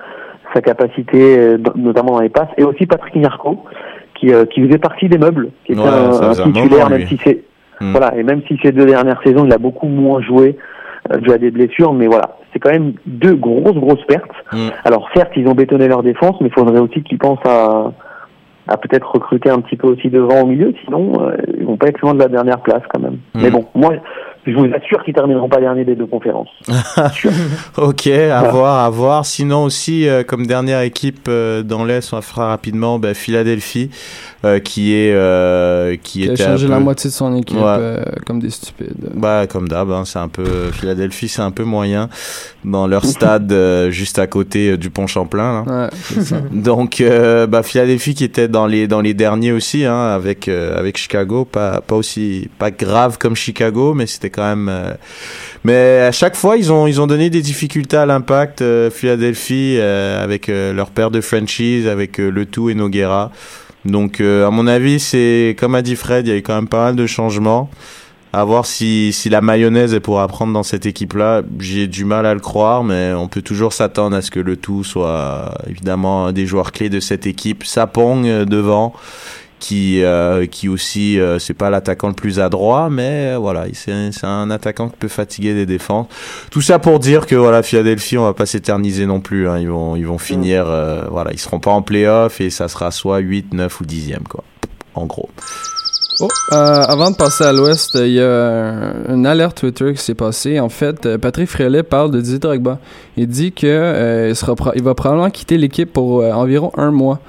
[0.54, 3.66] sa capacité notamment dans les passes et aussi Patrick Nyarko
[4.20, 7.44] qui euh, qui faisait partie des meubles, qui était Ouais, un, titulaire même si c'est
[7.80, 7.92] Hmm.
[7.92, 10.58] voilà et même si ces deux dernières saisons il a beaucoup moins joué
[11.12, 14.32] euh, dû à des blessures, mais voilà c'est quand même deux grosses grosses pertes.
[14.52, 14.70] Hmm.
[14.84, 17.92] Alors certes, ils ont bétonné leur défense, mais il faudrait aussi qu'ils pensent à,
[18.68, 21.88] à peut-être recruter un petit peu aussi devant au milieu, sinon euh, ils vont pas
[21.88, 23.20] être loin de la dernière place quand même.
[23.36, 23.42] Mm.
[23.42, 23.94] Mais bon, moi,
[24.48, 26.50] je vous assure qu'ils termineront pas dernier des deux conférences.
[27.78, 29.26] Ok, à voir, à voir.
[29.26, 33.90] Sinon aussi, euh, comme dernière équipe euh, dans l'Est, on fera rapidement bah, Philadelphie,
[34.46, 37.64] euh, qui est euh, qui Qui a changé la moitié de son équipe Ouais.
[37.66, 38.94] euh, comme des stupides.
[39.16, 42.10] Bah comme d'hab, hein, c'est un peu Philadelphie, c'est un peu moyen
[42.66, 45.64] dans leur stade euh, juste à côté euh, du pont Champlain.
[45.66, 45.84] là.
[45.84, 46.38] Ouais, c'est ça.
[46.52, 50.78] Donc euh, bah Philadelphie qui était dans les dans les derniers aussi hein, avec euh,
[50.78, 54.70] avec Chicago, pas pas aussi pas grave comme Chicago, mais c'était même.
[54.70, 54.94] euh,
[55.64, 59.78] mais à chaque fois ils ont ils ont donné des difficultés à l'impact euh, Philadelphie
[59.78, 63.32] euh, avec leur père de franchise avec le tout et Noguera.
[63.86, 66.68] Donc à mon avis c'est comme a dit Fred, il y a eu quand même
[66.68, 67.70] pas mal de changements.
[68.34, 71.44] À voir si, si la mayonnaise est pour apprendre dans cette équipe-là.
[71.60, 74.58] J'ai du mal à le croire, mais on peut toujours s'attendre à ce que le
[74.58, 77.64] tout soit évidemment des joueurs clés de cette équipe.
[77.64, 78.94] Sapong devant,
[79.60, 83.92] qui, euh, qui aussi, euh, c'est pas l'attaquant le plus adroit, mais euh, voilà, c'est
[83.92, 86.08] un, c'est un attaquant qui peut fatiguer les défenses.
[86.52, 89.48] Tout ça pour dire que voilà, Philadelphie, on va pas s'éterniser non plus.
[89.50, 89.58] Hein.
[89.60, 92.92] Ils vont, ils vont finir, euh, voilà, ils seront pas en playoff et ça sera
[92.92, 94.44] soit 8, 9 ou 10e, quoi.
[94.94, 95.30] En gros.
[96.20, 96.56] Oh, euh,
[96.88, 100.60] avant de passer à l'ouest, il y a un- une alerte Twitter qui s'est passée.
[100.60, 102.80] En fait, Patrick Frélet parle de Didier Drogba.
[103.18, 106.90] Il dit que euh, il, sera il va probablement quitter l'équipe pour euh, environ un
[106.90, 107.20] mois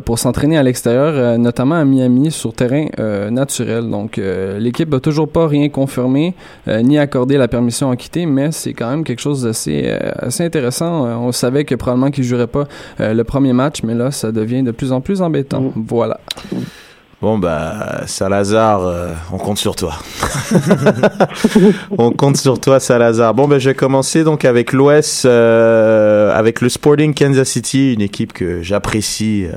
[0.00, 3.88] pour s'entraîner à l'extérieur, euh, notamment à Miami sur terrain euh, naturel.
[3.90, 6.34] Donc, euh, l'équipe n'a toujours pas rien confirmé
[6.68, 10.10] euh, ni accordé la permission à quitter, mais c'est quand même quelque chose d'assez euh,
[10.18, 11.06] assez intéressant.
[11.06, 12.66] Euh, on savait que probablement qu'il jouerait pas
[13.00, 15.72] euh, le premier match, mais là, ça devient de plus en plus embêtant.
[15.74, 16.20] Voilà.
[17.22, 19.94] Bon bah Salazar, euh, on compte sur toi.
[21.98, 23.34] on compte sur toi Salazar.
[23.34, 28.00] Bon ben je vais commencer donc avec l'Ouest, euh, avec le Sporting Kansas City, une
[28.00, 29.56] équipe que j'apprécie euh,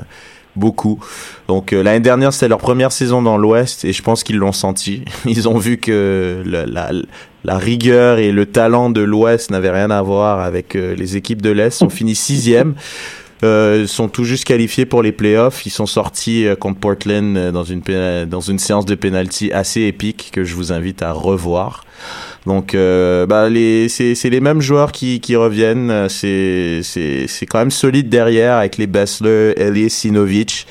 [0.56, 1.00] beaucoup.
[1.48, 5.04] Donc l'année dernière c'était leur première saison dans l'Ouest et je pense qu'ils l'ont senti.
[5.26, 6.90] Ils ont vu que la,
[7.44, 11.50] la rigueur et le talent de l'Ouest n'avaient rien à voir avec les équipes de
[11.50, 11.80] l'Est.
[11.80, 12.74] Ils ont fini sixième.
[13.44, 15.64] Euh, sont tout juste qualifiés pour les playoffs.
[15.64, 17.82] Ils sont sortis euh, contre Portland euh, dans une
[18.26, 21.84] dans une séance de penalty assez épique que je vous invite à revoir.
[22.46, 23.48] Donc, euh, bah,
[23.88, 26.08] c'est, les mêmes joueurs qui, qui reviennent.
[26.08, 26.82] C'est,
[27.48, 30.66] quand même solide derrière avec les Bessler, Elias Sinovic.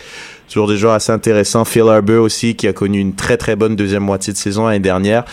[0.49, 1.65] Toujours des joueurs assez intéressants.
[1.65, 4.79] Phil Arbor aussi, qui a connu une très très bonne deuxième moitié de saison l'année
[4.79, 5.25] dernière.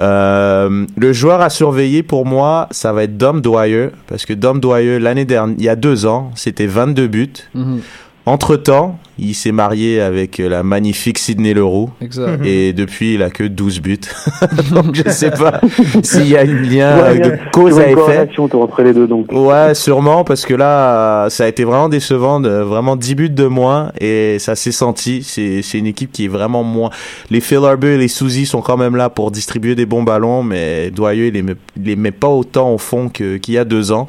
[0.00, 4.60] Euh, le joueur à surveiller pour moi, ça va être Dom Dwyer, parce que Dom
[4.60, 7.32] Dwyer, l'année dernière, il y a deux ans, c'était 22 buts.
[7.54, 7.80] Mhm.
[8.24, 11.90] Entre-temps, il s'est marié avec euh, la magnifique Sydney Leroux.
[12.00, 12.44] Exact.
[12.44, 13.98] Et depuis, il a que 12 buts.
[14.70, 15.60] donc, je sais pas
[16.04, 18.00] s'il y a un lien Ouais, euh, de cause il y a à une effet.
[18.00, 19.26] corrélation entre les deux, donc.
[19.32, 23.46] Ouais, sûrement, parce que là, ça a été vraiment décevant, de, vraiment 10 buts de
[23.46, 25.24] moins, et ça s'est senti.
[25.24, 26.90] C'est, c'est une équipe qui est vraiment moins.
[27.28, 30.44] Les Phil Arbor et les Suzy sont quand même là pour distribuer des bons ballons,
[30.44, 33.58] mais Doyeux, il les met, il les met pas autant au fond que, qu'il y
[33.58, 34.06] a deux ans.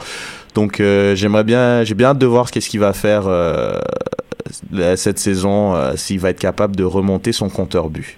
[0.55, 3.79] Donc, euh, j'aimerais bien, j'ai bien hâte de voir ce qu'est-ce qu'il va faire euh,
[4.95, 8.17] cette saison, euh, s'il va être capable de remonter son compteur but.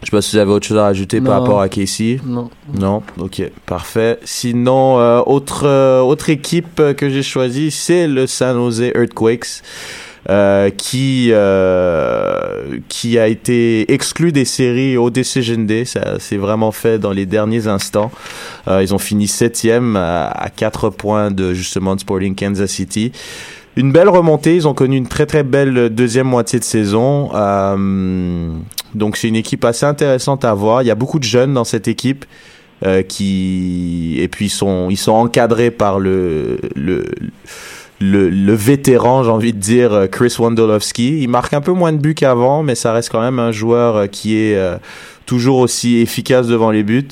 [0.00, 2.20] Je sais pas si vous avez autre chose à rajouter par rapport à Casey.
[2.24, 2.48] Non.
[2.72, 4.18] Non, ok, parfait.
[4.24, 9.62] Sinon, euh, autre euh, autre équipe que j'ai choisie, c'est le San Jose Earthquakes,
[10.76, 15.84] qui euh, qui a été exclu des séries au Decision Day.
[15.84, 18.10] Ça s'est vraiment fait dans les derniers instants.
[18.68, 23.12] Euh, ils ont fini septième à, à 4 points de justement de Sporting Kansas City.
[23.76, 27.30] Une belle remontée, ils ont connu une très très belle deuxième moitié de saison.
[27.34, 28.50] Euh,
[28.94, 30.82] donc c'est une équipe assez intéressante à voir.
[30.82, 32.24] Il y a beaucoup de jeunes dans cette équipe
[32.84, 37.04] euh, qui et puis ils sont ils sont encadrés par le le
[38.00, 41.22] le, le vétéran, j'ai envie de dire, euh, Chris Wondolowski.
[41.22, 43.96] Il marque un peu moins de buts qu'avant, mais ça reste quand même un joueur
[43.96, 44.76] euh, qui est euh,
[45.26, 47.08] toujours aussi efficace devant les buts.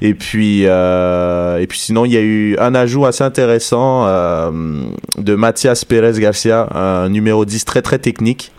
[0.00, 4.50] Et puis, euh, et puis sinon, il y a eu un ajout assez intéressant euh,
[5.18, 8.50] de Mathias Pérez Garcia, un numéro 10 très très technique.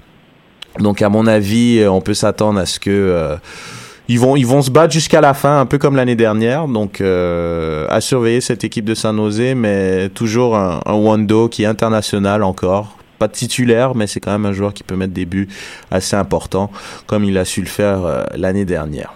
[0.80, 3.36] Donc à mon avis, on peut s'attendre à ce que
[4.12, 6.68] ils vont ils vont se battre jusqu'à la fin, un peu comme l'année dernière.
[6.68, 11.68] Donc à surveiller cette équipe de San Jose, mais toujours un, un Wando qui est
[11.68, 15.48] international encore pas titulaire, mais c'est quand même un joueur qui peut mettre des buts
[15.92, 16.72] assez importants,
[17.06, 19.14] comme il a su le faire euh, l'année dernière.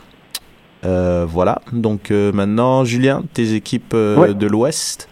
[0.86, 5.10] Euh, voilà, donc euh, maintenant, Julien, tes équipes de l'Ouest?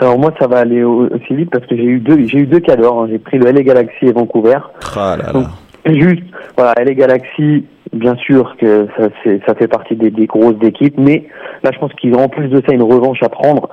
[0.00, 2.58] Alors moi ça va aller aussi vite parce que j'ai eu deux j'ai eu deux
[2.58, 3.02] cadors.
[3.02, 3.08] Hein.
[3.08, 4.58] J'ai pris le LA Galaxy et Vancouver.
[4.96, 5.50] Ah là là.
[5.94, 6.24] juste
[6.56, 9.08] voilà LA Galaxy bien sûr que ça,
[9.46, 11.28] ça fait partie des, des grosses équipes, mais
[11.62, 13.68] là je pense qu'ils ont en plus de ça une revanche à prendre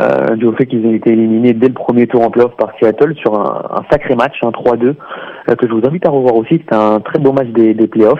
[0.00, 3.14] euh, du fait qu'ils ont été éliminés dès le premier tour en playoff par Seattle
[3.16, 6.54] sur un, un sacré match, un 3-2, euh, que je vous invite à revoir aussi.
[6.54, 8.18] C'était un très beau match des, des playoffs.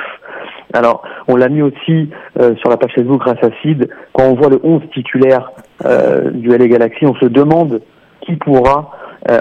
[0.74, 3.88] Alors, on l'a mis aussi euh, sur la page Facebook grâce à Sid.
[4.12, 5.50] Quand on voit le 11 titulaire
[5.84, 7.82] euh, du LA Galaxy, on se demande
[8.22, 8.90] qui pourra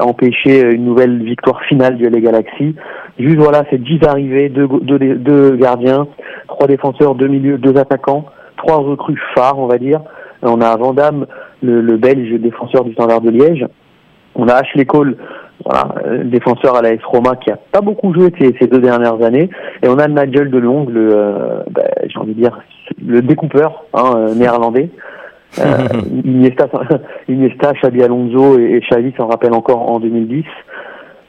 [0.01, 2.75] empêcher une nouvelle victoire finale du LA Galaxy.
[3.19, 6.07] Juste voilà, c'est 10 arrivées, deux, gardiens,
[6.47, 8.25] trois défenseurs, deux milieux, deux attaquants,
[8.57, 10.01] trois recrues phares, on va dire.
[10.43, 11.25] On a Vandam,
[11.61, 13.65] le, belge défenseur du Standard de Liège.
[14.35, 15.17] On a Ashley Cole,
[15.65, 19.21] voilà, euh, défenseur à la S Roma qui a pas beaucoup joué ces, deux dernières
[19.23, 19.49] années.
[19.83, 22.59] Et on a Nigel de Long, le, euh, bah, j'ai envie de dire,
[23.05, 24.89] le découpeur hein, euh, néerlandais.
[25.59, 25.87] Euh,
[26.25, 26.67] Iniesta,
[27.27, 30.45] Iniesta, Xabi Alonso et, et Xavi s'en rappellent encore en 2010.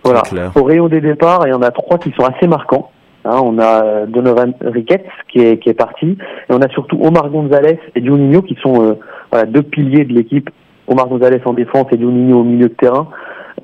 [0.05, 0.23] Voilà.
[0.57, 2.91] Au rayon des départs, il y en a trois qui sont assez marquants.
[3.25, 7.31] Hein, on a Donovan Ricketts qui est, qui est parti, et on a surtout Omar
[7.31, 8.95] Gonzalez et Juninho qui sont euh,
[9.31, 10.51] voilà, deux piliers de l'équipe.
[10.89, 13.09] Omar Gonzalez en défense et Juninho au milieu de terrain.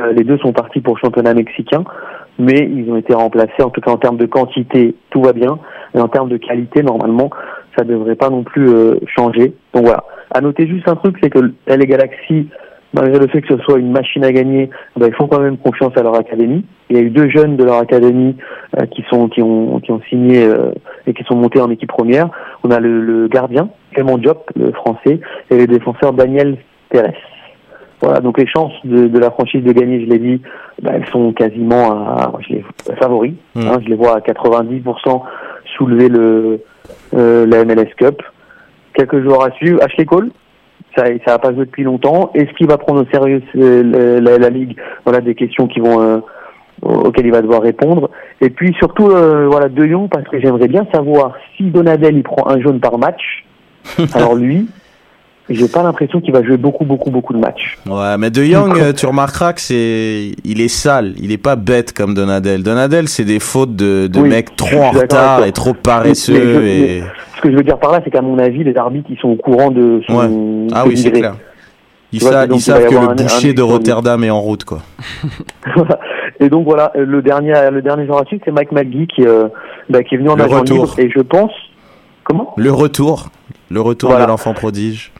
[0.00, 1.82] Euh, les deux sont partis pour le championnat mexicain,
[2.38, 3.62] mais ils ont été remplacés.
[3.62, 5.58] En tout cas, en termes de quantité, tout va bien,
[5.94, 7.30] et en termes de qualité, normalement,
[7.76, 9.54] ça devrait pas non plus euh, changer.
[9.74, 10.04] Donc voilà.
[10.30, 12.48] À noter juste un truc, c'est que les Galaxy
[12.94, 15.58] malgré le fait que ce soit une machine à gagner, ben, ils font quand même
[15.58, 16.64] confiance à leur académie.
[16.90, 18.36] Il y a eu deux jeunes de leur académie
[18.78, 20.72] euh, qui sont qui ont qui ont signé euh,
[21.06, 22.28] et qui sont montés en équipe première.
[22.64, 25.20] On a le, le gardien Clément Diop, le français,
[25.50, 26.58] et les défenseurs Daniel
[26.90, 27.16] Pérez.
[28.00, 30.40] Voilà, donc les chances de, de la franchise de gagner, je l'ai dit,
[30.80, 32.64] ben, elles sont quasiment à, je les
[33.00, 33.34] favoris.
[33.56, 33.60] Mmh.
[33.60, 35.22] Hein, je les vois à 90%
[35.76, 36.60] soulever le
[37.14, 38.22] euh, la MLS Cup.
[38.98, 39.80] Quelques joueurs à suivre.
[39.80, 40.30] Ashley Cole,
[40.96, 42.32] ça ça a pas joué depuis longtemps.
[42.34, 44.76] Est-ce qu'il va prendre au sérieux euh, la, la, ligue?
[45.04, 46.18] Voilà des questions qui vont euh,
[46.82, 48.10] auxquelles il va devoir répondre.
[48.40, 52.24] Et puis surtout euh, voilà De Jong parce que j'aimerais bien savoir si Donadel il
[52.24, 53.44] prend un jaune par match.
[54.14, 54.66] alors lui,
[55.48, 57.78] j'ai pas l'impression qu'il va jouer beaucoup, beaucoup, beaucoup de matchs.
[57.86, 61.14] Ouais, mais De Jong, tu remarqueras que c'est, il est sale.
[61.22, 62.64] Il est pas bête comme Donadel.
[62.64, 66.40] Donadel, c'est des fautes de, de Oui, mecs trop en retard et trop paresseux Mais
[66.42, 67.02] je- et.
[67.38, 69.28] Ce que je veux dire par là, c'est qu'à mon avis, les arbitres, ils sont
[69.30, 70.68] au courant de son Ouais.
[70.74, 71.34] Ah oui, c'est clair.
[72.12, 74.30] Ils, vois, sa- donc ils il savent que le un- boucher un de Rotterdam est
[74.30, 74.78] en route, quoi.
[76.40, 79.48] et donc voilà, le dernier, le dernier joueur à suivre, c'est Mike McGee qui, euh,
[79.88, 80.76] bah, qui est venu en Le agent retour.
[80.84, 80.94] libre.
[80.98, 81.52] Et je pense,
[82.24, 82.54] comment?
[82.56, 83.28] Le retour.
[83.70, 84.24] Le retour Voilà.
[84.24, 85.12] de l'enfant prodige.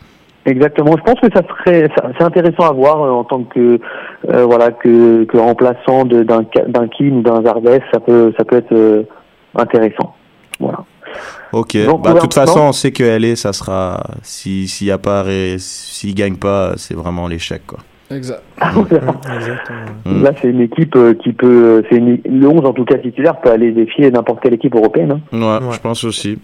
[0.47, 0.93] Exactement.
[0.97, 3.79] Je pense que ça serait, c'est intéressant à voir euh, en tant que,
[4.31, 8.57] euh, voilà, que, que remplaçant de- d'un d'un ou d'un Zarbès, ça peut, ça peut
[8.57, 9.05] être
[9.55, 10.15] intéressant.
[10.59, 10.79] Voilà.
[11.53, 11.77] Ok.
[11.87, 14.03] Donc, bah, de toute façon, on sait que LA, ça sera.
[14.23, 17.79] Si, s'il y a pas, ré- s'il gagne pas, c'est vraiment l'échec, quoi.
[18.11, 18.43] Exact.
[18.63, 19.85] Exactement.
[20.07, 20.23] Mm.
[20.23, 22.97] Là, c'est une équipe euh, qui peut, euh, c'est une- le 11 en tout cas
[22.97, 25.21] titulaire peut aller défier n'importe quelle équipe européenne.
[25.33, 25.37] hein.
[25.61, 25.73] Ouais, Ouais.
[25.75, 26.39] je pense aussi.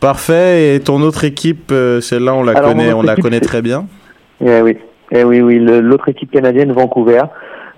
[0.00, 0.74] Parfait.
[0.76, 3.60] Et ton autre équipe, euh, celle-là, on la Alors, connaît, on la équipe, connaît très
[3.62, 3.86] bien.
[4.44, 4.78] Eh oui,
[5.12, 5.58] eh oui, oui.
[5.58, 7.20] L'autre équipe canadienne, Vancouver.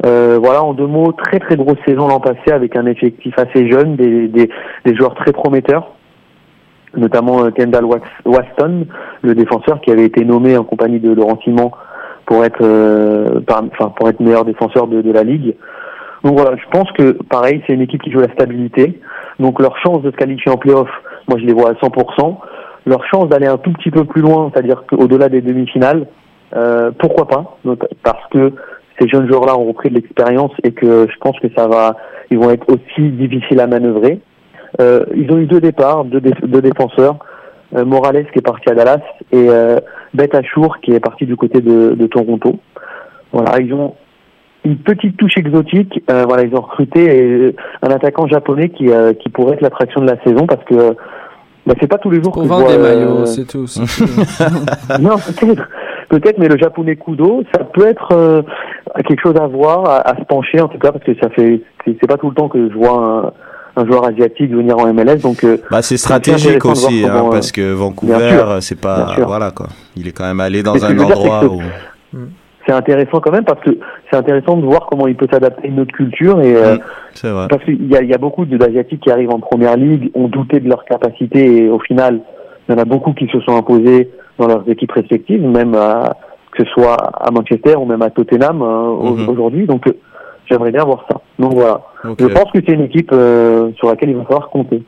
[0.05, 3.69] Euh, voilà, en deux mots, très très grosse saison l'an passé avec un effectif assez
[3.71, 4.51] jeune, des, des,
[4.85, 5.96] des joueurs très prometteurs,
[6.97, 7.85] notamment euh, Kendall
[8.25, 8.87] Waston,
[9.23, 11.71] le défenseur qui avait été nommé en compagnie de Laurent Simon
[12.27, 15.55] pour être, euh, enfin pour être meilleur défenseur de, la ligue.
[16.25, 19.01] Donc voilà, je pense que pareil, c'est une équipe qui joue la stabilité.
[19.39, 20.89] Donc leur chance de se qualifier en playoff,
[21.29, 22.37] moi je les vois à 100%.
[22.87, 26.07] Leur chance d'aller un tout petit peu plus loin, c'est-à-dire qu'au-delà des demi-finales,
[26.55, 27.59] euh, pourquoi pas?
[28.03, 28.53] Parce que
[28.99, 31.97] ces jeunes joueurs-là ont repris de l'expérience et que je pense que ça va,
[32.31, 34.21] ils vont être aussi difficiles à manœuvrer.
[34.81, 37.17] Euh, ils ont eu deux départs, deux, dé- deux défenseurs,
[37.75, 39.01] euh, Morales qui est parti à Dallas
[39.33, 39.79] et euh,
[40.15, 42.59] Beth Achour qui est parti du côté de, de Toronto.
[43.33, 43.95] Voilà, ils ont
[44.65, 46.03] une petite touche exotique.
[46.11, 48.89] Euh, voilà, ils ont recruté un attaquant japonais qui,
[49.21, 50.95] qui pourrait être l'attraction de la saison parce que
[51.67, 53.65] bah, c'est pas tous les jours Pour que je vendre vois, des maillots, c'est tout.
[55.01, 55.69] non, peut-être,
[56.09, 58.45] peut-être, mais le japonais Kudo, ça peut être
[59.09, 61.61] quelque chose à voir, à, à se pencher en tout cas, parce que ça fait,
[61.85, 63.33] c'est pas tout le temps que je vois un,
[63.77, 67.53] un joueur asiatique venir en MLS, donc euh, Bah, c'est stratégique aussi, hein, comment, parce
[67.53, 69.67] que Vancouver, c'est pas, voilà quoi.
[69.97, 71.61] Il est quand même allé dans Mais un dire, endroit c'est où.
[72.67, 73.71] c'est intéressant quand même parce que
[74.11, 77.29] c'est intéressant de voir comment il peut s'adapter à une autre culture et euh, Mm,
[77.29, 77.47] vrai.
[77.49, 80.61] parce qu'il y a, y a beaucoup d'asiatiques qui arrivent en première ligue, ont douté
[80.61, 82.21] de leur capacité et au final,
[82.69, 86.17] il y en a beaucoup qui se sont imposés dans leurs équipes respectives, même à,
[86.53, 89.29] que ce soit à Manchester ou même à Tottenham hein, Mhm.
[89.29, 89.67] aujourd'hui.
[89.67, 89.93] Donc, euh,
[90.49, 91.21] j'aimerais bien voir ça.
[91.39, 91.81] Donc voilà.
[92.19, 94.83] Je pense que c'est une équipe euh, sur laquelle il va falloir compter.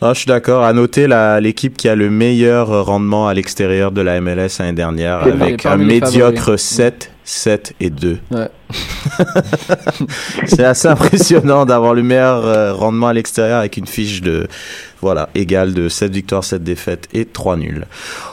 [0.00, 0.64] Ah, je suis d'accord.
[0.64, 4.72] À noter la- l'équipe qui a le meilleur rendement à l'extérieur de la MLS l'année
[4.72, 6.60] dernière avec un médiocre favoris.
[6.62, 8.18] 7, 7 et 2.
[8.32, 8.48] Ouais.
[10.46, 14.48] C'est assez impressionnant d'avoir le meilleur euh, rendement à l'extérieur avec une fiche de
[15.00, 17.84] voilà, égale de 7 victoires, 7 défaites et 3 nuls.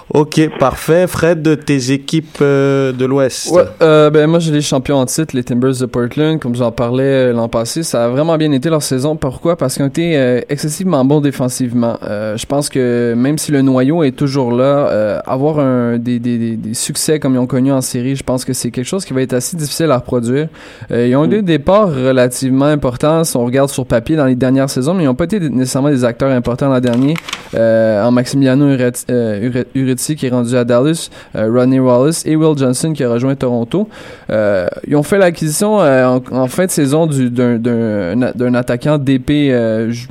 [0.09, 1.07] Ok, parfait.
[1.07, 3.49] Fred, de tes équipes euh, de l'Ouest.
[3.51, 6.71] Ouais, euh, ben moi j'ai les champions en titre, les Timbers de Portland, comme j'en
[6.71, 9.15] parlais euh, l'an passé, ça a vraiment bien été leur saison.
[9.15, 9.55] Pourquoi?
[9.55, 11.97] Parce qu'ils ont été euh, excessivement bons défensivement.
[12.03, 16.73] Je pense que même si le noyau est toujours là, avoir un des, des, des,
[16.73, 19.21] succès comme ils ont connu en série, je pense que c'est quelque chose qui va
[19.21, 20.47] être assez difficile à reproduire.
[20.91, 24.69] Ils ont eu des départs relativement importants si on regarde sur papier dans les dernières
[24.69, 27.15] saisons, mais ils n'ont pas été nécessairement des acteurs importants l'an dernier.
[27.55, 33.03] En Maximiliano Ure- Qui est rendu à Dallas, euh, Rodney Wallace et Will Johnson qui
[33.03, 33.87] a rejoint Toronto.
[34.29, 40.07] Euh, ils ont fait l'acquisition euh, en, fin de saison du- d'un- attaquant Ju-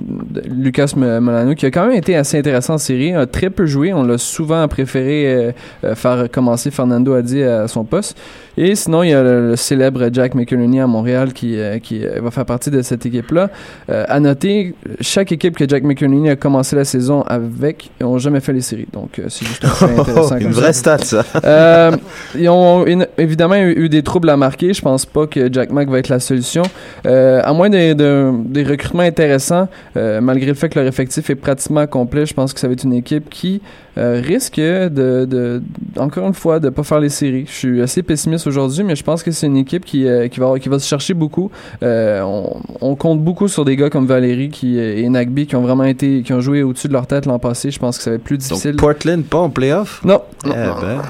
[0.48, 3.92] Lucas Molano, qui a quand même été assez intéressant en série, a très peu joué.
[3.92, 5.54] On l'a souvent préféré
[5.94, 8.16] faire commencer Fernando Adi à son poste.
[8.56, 12.70] Et sinon, il y a le, célèbre Jack McInerney à Montréal qui, va faire partie
[12.70, 13.50] de cette équipe-là.
[13.88, 18.40] Euh, à noter, chaque équipe que Jack McInerney a commencé la saison avec n'ont jamais
[18.40, 18.88] fait les séries.
[18.92, 19.64] Donc, c'est juste
[19.98, 20.36] intéressant.
[20.38, 21.24] Une vraie stat, ça.
[21.44, 21.90] Euh,
[22.34, 24.72] ils ont une- évidemment eu, eu des troubles à marquer.
[24.72, 26.62] Je pense pas que Jack Mack va être la solution.
[27.06, 31.28] Euh, à moins des, de- des recrutements intéressants, euh, malgré le fait que leur effectif
[31.30, 33.60] est pratiquement complet, je pense que ça va être une équipe qui
[33.96, 34.88] risque de,
[35.24, 35.62] de,
[35.98, 37.44] encore une fois, de pas faire les séries.
[37.46, 40.40] Je suis assez pessimiste aujourd'hui, mais je pense que c'est une équipe qui, euh, qui,
[40.40, 41.50] va, qui va se chercher beaucoup.
[41.82, 45.56] Euh, on, on compte beaucoup sur des gars comme Valérie qui, euh, et Nagby qui
[45.56, 47.70] ont vraiment été, qui ont joué au-dessus de leur tête l'an passé.
[47.70, 48.72] Je pense que ça va être plus difficile.
[48.72, 50.00] Donc, Portland, pas en playoff?
[50.04, 51.02] Non, Eh non, ben,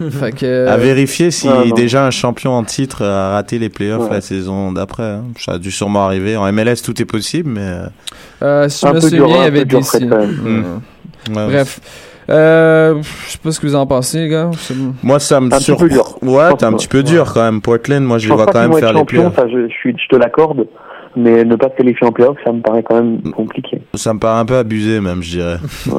[0.00, 0.10] non.
[0.10, 3.68] Fait que, euh, À vérifier si Ah, déjà un champion en titre a raté les
[3.68, 4.14] playoffs Ouais.
[4.16, 5.02] la saison d'après.
[5.02, 5.24] hein.
[5.38, 6.36] Ça a dû sûrement arriver.
[6.36, 7.60] En MLS, tout est possible, mais.
[7.60, 7.86] euh,
[8.42, 10.04] Euh, si je Un me peu souviens, dur, il y un avait peu dur, des.
[10.06, 10.62] Euh,
[11.28, 11.46] ouais.
[11.46, 11.80] Bref.
[12.30, 14.50] Euh, je sais pas ce que vous en pensez, les gars.
[15.02, 15.84] Moi, ça me Un petit surprend.
[15.86, 16.18] peu dur.
[16.22, 17.60] Ouais, t'es un petit peu dur quand même.
[17.60, 19.34] Portland, moi, je Je les vois quand même faire les playoffs.
[19.48, 20.66] je, je te l'accorde.
[21.16, 23.82] Mais ne pas se qualifier en playoff, ça me paraît quand même compliqué.
[23.94, 25.56] Ça me paraît un peu abusé, même, je dirais.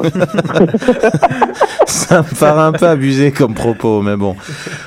[1.86, 4.34] ça me paraît un peu abusé comme propos, mais bon.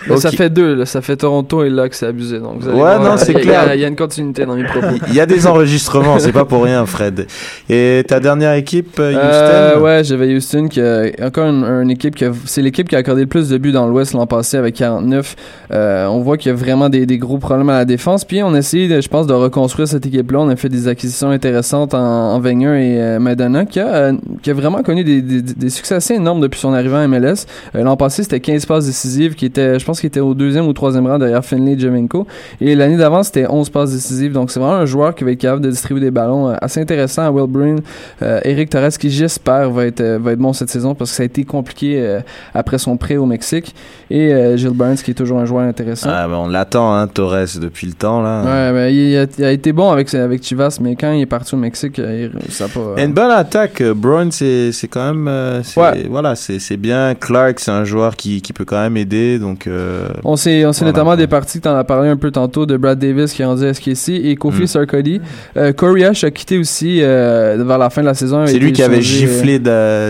[0.09, 0.85] Mais Ça fait deux, là.
[0.85, 2.39] Ça fait Toronto et là que c'est abusé.
[2.39, 3.73] Donc vous allez Ouais, voir, non, a- c'est clair.
[3.75, 4.95] Il y, a une continuité dans mes propos.
[5.07, 7.27] Il y a des enregistrements, c'est pas pour rien, Fred.
[7.69, 9.19] Et ta dernière équipe, euh, Houston?
[9.21, 12.99] Euh, ouais, j'avais Houston qui a encore une, une équipe qui c'est l'équipe qui a
[12.99, 15.35] accordé le plus de buts dans l'Ouest l'an passé avec 49.
[15.71, 18.25] Euh, on voit qu'il y a vraiment des, des gros problèmes à la défense.
[18.25, 20.39] Puis on a essayé, de, je pense, de reconstruire cette équipe-là.
[20.39, 24.13] On a fait des acquisitions intéressantes en, en Wenger et euh, Madonna qui a, euh,
[24.41, 27.45] qui a vraiment connu des, des, des succès assez énormes depuis son arrivée en MLS.
[27.75, 30.67] Euh, l'an passé, c'était 15 passes décisives qui était, je pense qu'il était au deuxième
[30.67, 32.27] ou troisième rang derrière Finlay et Jemenko.
[32.61, 34.33] Et l'année d'avant, c'était 11 passes décisives.
[34.33, 36.81] Donc c'est vraiment un joueur qui va être capable de distribuer des ballons euh, assez
[36.81, 37.79] intéressant à Will Breen.
[38.21, 41.25] Eric Torres qui j'espère va être va être bon cette saison parce que ça a
[41.25, 42.19] été compliqué
[42.53, 43.75] après son prêt au Mexique
[44.09, 46.09] et Gilles Burns qui est toujours un joueur intéressant.
[46.11, 48.41] Ah, ben, on l'attend, hein, Torres, depuis le temps, là.
[48.43, 51.25] Ouais, ben, il, a, il a été bon avec avec Chivas mais quand il est
[51.25, 53.81] parti au Mexique, euh, il, ça pas Et Une bonne attaque.
[53.81, 55.27] euh, Brown, c'est quand même.
[55.27, 56.05] euh, Ouais.
[56.09, 57.15] Voilà, c'est bien.
[57.15, 59.39] Clark, c'est un joueur qui, qui peut quand même aider.
[59.39, 60.91] Donc, euh, On Voilà.
[60.91, 63.45] notamment des parties, tu en as parlé un peu tantôt, de Brad Davis qui est
[63.45, 64.67] rendu à SKC et Kofi Mm.
[64.67, 65.21] Sarkodie.
[65.57, 68.45] Euh, Corey Ash a quitté aussi euh, vers la fin de la saison.
[68.45, 69.59] C'est lui qui avait euh, giflé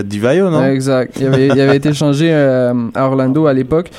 [0.04, 0.64] Divayo, non?
[0.66, 1.16] Exact.
[1.20, 3.90] Il avait, il avait été changé euh, à Orlando à l'époque.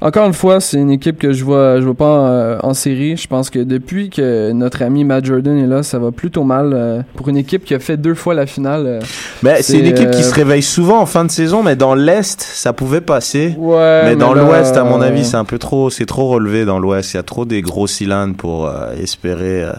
[0.00, 3.16] Encore une fois, c'est une équipe que je vois, je vois pas euh, en série.
[3.16, 6.72] Je pense que depuis que notre ami Matt Jordan est là, ça va plutôt mal
[6.74, 8.84] euh, pour une équipe qui a fait deux fois la finale.
[8.86, 9.00] euh.
[9.42, 11.94] Mais c'est une équipe qui euh, se réveille souvent en fin de saison, mais dans
[11.94, 13.54] l'Est, ça pouvait passer.
[13.58, 16.78] Ouais, mais dans l'Ouest, à mon avis, c'est un peu trop, c'est trop relevé dans
[16.78, 17.12] l'Ouest.
[17.14, 19.62] Il y a trop des gros cylindres pour euh, espérer.
[19.64, 19.72] euh,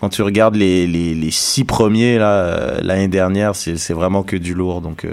[0.00, 4.36] quand tu regardes les, les, les six premiers là l'année dernière, c'est c'est vraiment que
[4.36, 4.80] du lourd.
[4.80, 5.12] Donc euh,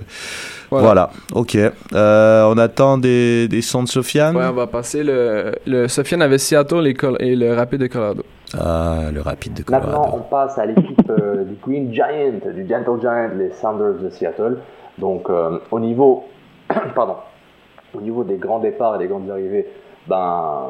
[0.70, 0.86] voilà.
[0.86, 1.12] Voilà.
[1.34, 1.58] ok.
[1.94, 4.36] Euh, on attend des, des sons de Sofiane.
[4.38, 7.88] Ouais, on va passer le, le Sofiane avait Seattle et, Col- et le Rapid de
[7.88, 8.24] Colorado.
[8.60, 13.02] Ah, le rapide de Maintenant, on passe à l'équipe euh, du Green Giant, du Gentle
[13.02, 14.58] Giant, les Sounders de Seattle.
[14.98, 16.26] Donc, euh, au niveau,
[16.96, 17.16] pardon,
[17.94, 19.68] au niveau des grands départs et des grandes arrivées,
[20.08, 20.70] ben,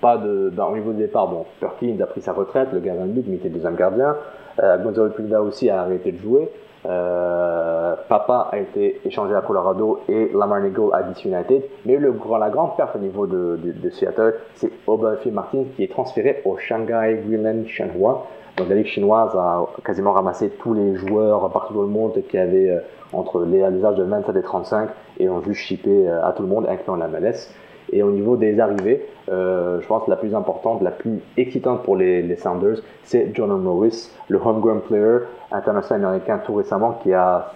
[0.00, 3.06] pas de, ben, au niveau des départs, bon, Perkins a pris sa retraite, le gardien
[3.06, 4.16] de but, mais il était deuxième gardien.
[4.62, 6.48] Euh, Gonzalo Pineda aussi a arrêté de jouer.
[6.84, 11.62] Euh, Papa a été échangé à Colorado et Lamar Nigel à DC United.
[11.86, 13.58] Mais le, la grande perte au niveau de,
[13.90, 18.26] Seattle, c'est Obafi Martin qui est transféré au Shanghai Greenland Shenhua.
[18.56, 22.36] Donc la Ligue chinoise a quasiment ramassé tous les joueurs partout dans le monde qui
[22.36, 22.80] avaient euh,
[23.12, 26.42] entre les, les, âges de 27 et 35 et ont vu shipper euh, à tout
[26.42, 27.48] le monde, incluant la MLS.
[27.92, 31.94] Et au niveau des arrivées, euh, je pense la plus importante, la plus excitante pour
[31.94, 35.18] les, Sounders, c'est John Morris, le homegrown player
[35.50, 37.52] international américain tout récemment qui a,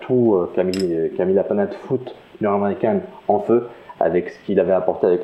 [0.00, 3.66] tout, euh, qui a, mis, la planète foot nord-américaine en feu
[3.98, 5.22] avec ce qu'il avait apporté avec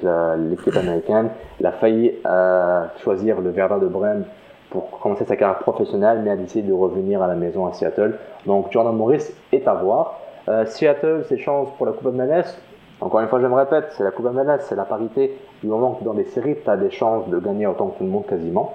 [0.50, 1.28] l'équipe américaine.
[1.60, 4.24] Il a failli euh, choisir le Verdun de Brême
[4.70, 8.18] pour commencer sa carrière professionnelle, mais a décidé de revenir à la maison à Seattle.
[8.46, 10.18] Donc Jordan Morris est à voir.
[10.66, 12.58] Seattle, ses chances pour la Coupe MLS,
[13.00, 15.36] encore une fois, je me répète, c'est la Coupe MLS, c'est la parité.
[15.62, 18.04] Du moment que dans des séries, tu as des chances de gagner autant que tout
[18.04, 18.74] le monde quasiment.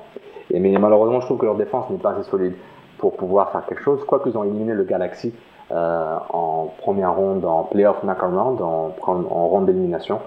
[0.52, 2.54] Et, mais malheureusement, je trouve que leur défense n'est pas assez solide
[2.98, 4.04] pour pouvoir faire quelque chose.
[4.06, 5.34] Quoique ils ont éliminé le Galaxy
[5.72, 10.20] euh, en première ronde, en playoff knockout round, en, ronde d'élimination.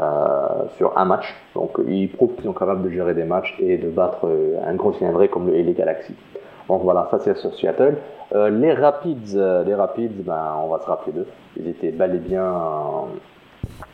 [0.00, 1.34] Euh, sur un match.
[1.56, 4.74] Donc ils prouvent qu'ils sont capables de gérer des matchs et de battre euh, un
[4.74, 6.14] gros cylindré comme le les Galaxy.
[6.68, 7.96] Donc voilà, ça c'est sur Seattle.
[8.32, 9.36] Les Rapids,
[9.66, 11.26] les Rapids, ben, on va se rappeler d'eux.
[11.56, 12.44] Ils étaient bel et bien,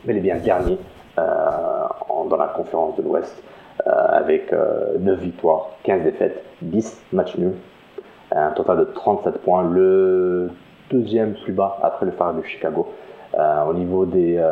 [0.05, 0.79] bel et bien derniers
[1.17, 3.43] en, dans la conférence de l'Ouest
[3.85, 7.55] avec 9 victoires, 15 défaites, 10 matchs nuls,
[8.33, 10.51] un total de 37 points, le
[10.91, 12.89] deuxième plus bas après le Fire de Chicago.
[13.35, 14.43] au niveau des,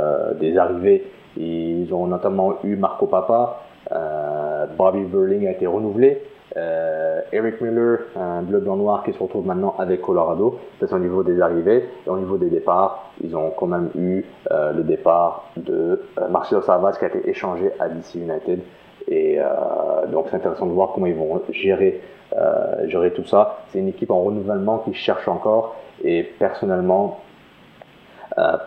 [0.41, 3.61] des arrivées, ils ont notamment eu Marco Papa,
[3.93, 6.22] euh, Bobby Burling a été renouvelé,
[6.57, 10.61] euh, Eric Miller, un bleu blanc noir qui se retrouve maintenant avec Colorado.
[10.78, 14.24] C'est au niveau des arrivées et au niveau des départs, ils ont quand même eu
[14.52, 18.61] euh, le départ de euh, Marcelo Salvas qui a été échangé à DC United.
[19.09, 19.38] Et
[20.11, 22.00] donc c'est intéressant de voir comment ils vont gérer,
[23.14, 23.59] tout ça.
[23.68, 25.76] C'est une équipe en renouvellement qui cherche encore.
[26.02, 27.20] Et personnellement,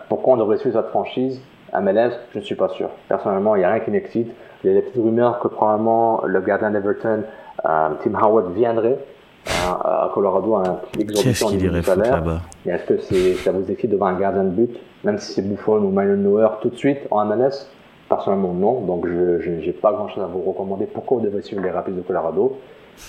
[0.10, 1.42] pourquoi on aurait su cette franchise?
[1.74, 2.90] À MLS, je ne suis pas sûr.
[3.10, 4.32] Personnellement, il n'y a rien qui m'excite.
[4.64, 7.24] Il y a des petites rumeurs que probablement le gardien d'Everton,
[7.64, 8.98] Tim Howard, viendrait
[9.48, 12.24] euh, à Colorado à un prix exorbitant du salaire.
[12.66, 15.42] Et est-ce que c'est, ça vous excite devant un gardien de but, même si c'est
[15.42, 17.68] Buffon ou Myron Neuer tout de suite en MLS
[18.10, 18.82] Personnellement, non.
[18.82, 20.86] Donc, je n'ai pas grand-chose à vous recommander.
[20.86, 22.58] Pourquoi vous devez suivre les Rapids de Colorado?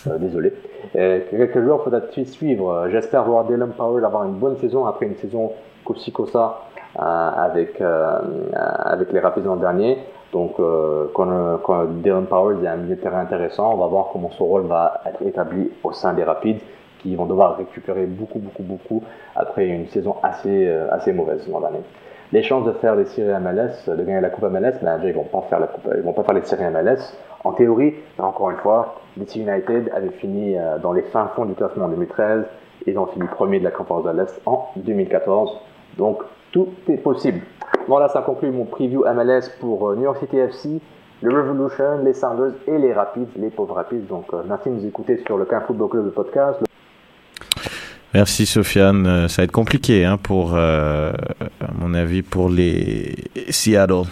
[0.07, 0.53] Euh, désolé.
[0.95, 2.89] Et quelques joueurs faudra suivre.
[2.91, 5.53] J'espère voir Dylan Powell avoir une bonne saison après une saison
[5.91, 6.68] aussi ça euh,
[6.99, 8.19] avec, euh,
[8.53, 9.99] avec les Rapids l'an dernier.
[10.33, 14.09] Donc, euh, quand, quand Dylan Powell est un milieu de terrain intéressant, on va voir
[14.13, 16.61] comment son rôle va être établi au sein des Rapids,
[17.01, 19.03] qui vont devoir récupérer beaucoup, beaucoup, beaucoup
[19.37, 21.81] après une saison assez, assez mauvaise l'an dernier.
[22.33, 25.23] Les chances de faire les séries MLS, de gagner la Coupe MLS, ben, ils vont
[25.23, 27.17] pas faire la coupe, ils vont pas faire les séries MLS.
[27.45, 31.87] En théorie, encore une fois, DC United avait fini dans les fins fonds du classement
[31.87, 32.45] en 2013.
[32.87, 35.59] Ils ont fini premier de la Conférence de l'Est en 2014.
[35.97, 36.23] Donc,
[36.53, 37.41] tout est possible.
[37.87, 40.81] Voilà, ça conclut mon preview MLS pour euh, New York City FC,
[41.23, 44.07] le Revolution, les Sounders et les Rapids, les pauvres Rapids.
[44.09, 46.61] Donc, euh, merci de nous écouter sur le Camp Football Club, le podcast.
[48.15, 49.07] Merci Sofiane.
[49.07, 51.13] Euh, ça va être compliqué hein, pour, à
[51.79, 53.15] mon avis, pour les
[53.51, 54.05] Seattle.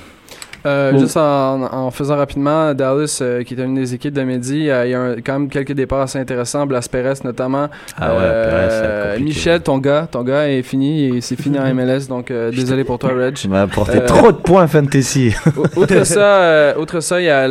[0.67, 4.69] Euh, Juste en, en, faisant rapidement, Dallas, euh, qui est une des équipes de Mehdi,
[4.69, 6.67] euh, il y a un, quand même quelques départs assez intéressants.
[6.67, 7.69] Blas Perez notamment.
[7.97, 12.09] Ah ouais, Perez, Michel, ton gars, ton gars est fini et c'est fini en MLS,
[12.09, 13.35] donc désolé pour toi, Reg.
[13.47, 15.35] Tu m'as apporté trop de points fantasy.
[15.77, 17.47] outre ça, outre ça, il y a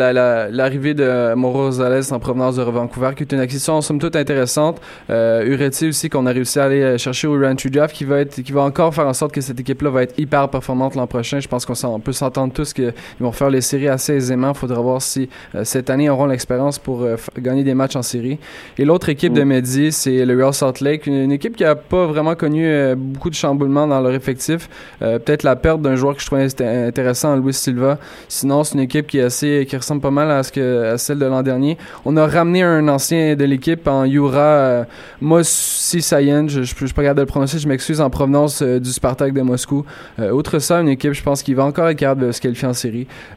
[0.49, 4.15] l'arrivée la, de Mauro Rosales en provenance de Vancouver, qui est une acquisition somme toute
[4.15, 4.81] intéressante.
[5.09, 8.51] Uretti aussi qu'on a réussi à aller chercher au Rentry Draft, qui va être, qui
[8.51, 11.39] va encore faire en sorte que cette équipe-là va être hyper performante l'an prochain.
[11.39, 14.51] Je pense qu'on peut s'entendre tous que ils vont faire les séries assez aisément.
[14.53, 17.95] Il faudra voir si euh, cette année ils auront l'expérience pour euh, gagner des matchs
[17.95, 18.39] en série.
[18.77, 22.05] Et l'autre équipe de Mehdi, c'est le Real Salt Lake, une, équipe qui n'a pas
[22.05, 24.69] vraiment connu euh, beaucoup de chamboulements dans leur effectif.
[24.99, 26.47] Peut-être la perte d'un joueur que je trouvais
[26.87, 27.97] intéressant, Luis Silva.
[28.27, 30.97] Sinon, c'est une équipe qui est assez, qui ressemble pas mal à, ce que, à
[30.97, 31.77] celle de l'an dernier.
[32.05, 34.85] On a ramené un ancien de l'équipe en Yura
[35.21, 36.47] Mossi Sayen.
[36.47, 39.41] Je ne suis pas capable de le prononcer, je m'excuse, en provenance du Spartak de
[39.41, 39.85] Moscou.
[40.31, 42.73] outre ça, une équipe, je pense, qui va encore être capable de se qualifier en
[42.73, 42.84] série.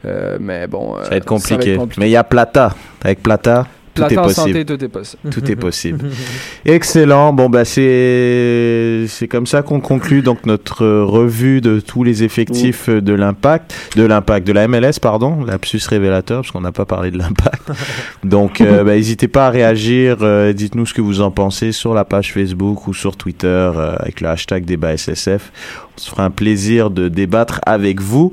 [0.04, 0.96] Euh, mais bon.
[1.02, 1.78] ça va être compliqué.
[1.98, 2.74] Mais il y a Plata.
[3.02, 3.66] Avec Plata.
[4.06, 4.32] Tout est.
[4.32, 5.30] Santé, tout est possible.
[5.30, 6.10] Tout est possible.
[6.64, 7.32] Excellent.
[7.32, 12.88] Bon, bah, c'est, c'est comme ça qu'on conclut donc notre revue de tous les effectifs
[12.88, 17.10] de l'impact, de l'impact, de la MLS, pardon, lapsus révélateur, parce qu'on n'a pas parlé
[17.10, 17.72] de l'impact.
[18.24, 20.18] donc, euh, bah, n'hésitez pas à réagir.
[20.20, 24.20] Euh, dites-nous ce que vous en pensez sur la page Facebook ou sur Twitter avec
[24.20, 25.52] le hashtag débat SSF.
[25.96, 28.32] On se fera un plaisir de débattre avec vous.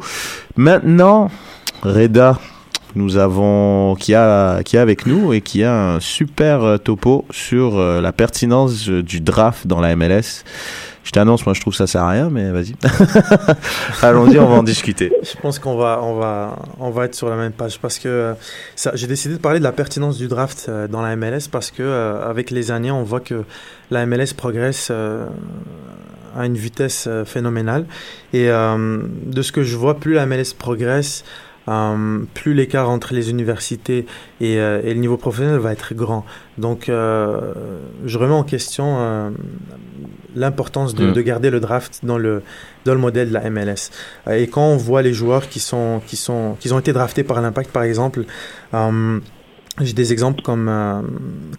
[0.58, 1.30] Maintenant,
[1.84, 2.40] Reda,
[2.96, 7.26] nous avons qui a qui est avec nous et qui a un super euh, topo
[7.30, 10.46] sur euh, la pertinence euh, du draft dans la MLS.
[11.04, 12.74] Je t'annonce, moi je trouve que ça sert à rien, mais vas-y.
[14.02, 15.12] Allons-y, on va en discuter.
[15.22, 18.34] Je pense qu'on va, on va, on va être sur la même page parce que
[18.94, 21.84] j'ai décidé de parler de la pertinence du draft dans la MLS parce que
[22.24, 23.44] avec les années, on voit que
[23.92, 24.90] la MLS progresse
[26.36, 27.86] à une vitesse euh, phénoménale
[28.34, 31.24] et euh, de ce que je vois, plus la MLS progresse,
[31.68, 34.06] euh, plus l'écart entre les universités
[34.42, 36.26] et, euh, et le niveau professionnel va être grand.
[36.58, 37.54] Donc, euh,
[38.06, 39.30] je remets en question euh,
[40.36, 41.14] l'importance de, Mm.
[41.14, 42.44] de garder le draft dans le
[42.86, 43.90] dans le modèle de la MLS.
[44.30, 47.42] Et quand on voit les joueurs qui sont qui sont qui ont été draftés par
[47.42, 48.26] l'Impact, par exemple.
[49.82, 51.02] j'ai des exemples comme euh,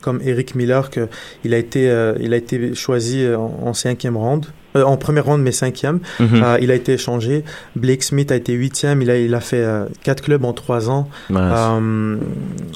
[0.01, 1.09] comme Eric Miller que
[1.45, 4.47] il a été euh, il a été choisi en, en cinquième ronde
[4.77, 6.43] euh, en première ronde mais cinquième Mhm.
[6.45, 7.45] euh, il a été échangé.
[7.74, 9.03] Blake Smith a été huitième.
[9.03, 11.09] Il a, il a fait euh, quatre clubs en trois ans.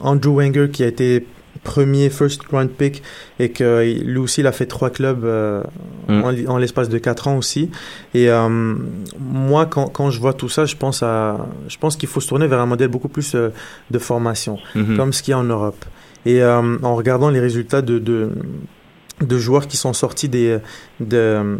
[0.02, 1.26] Andrew Wenger qui a été
[1.62, 3.02] premier first round pick
[3.38, 5.62] et que lui aussi il a fait trois clubs euh,
[6.08, 6.24] Mm.
[6.48, 7.70] en, en l'espace de quatre ans aussi.
[8.14, 8.48] Et euh,
[9.20, 12.28] moi quand, quand je vois tout ça, je pense à je pense qu'il faut se
[12.28, 13.50] tourner vers un modèle beaucoup plus euh,
[13.90, 14.96] de formation Mhm.
[14.96, 15.84] comme ce qu'il y a en Europe.
[16.26, 18.28] Et en regardant les résultats de, de,
[19.20, 20.58] de joueurs qui sont sortis des,
[21.00, 21.56] de,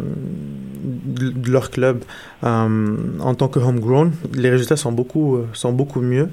[1.47, 2.03] leur club
[2.43, 6.29] euh, en tant que homegrown, les résultats sont beaucoup, euh, sont beaucoup mieux.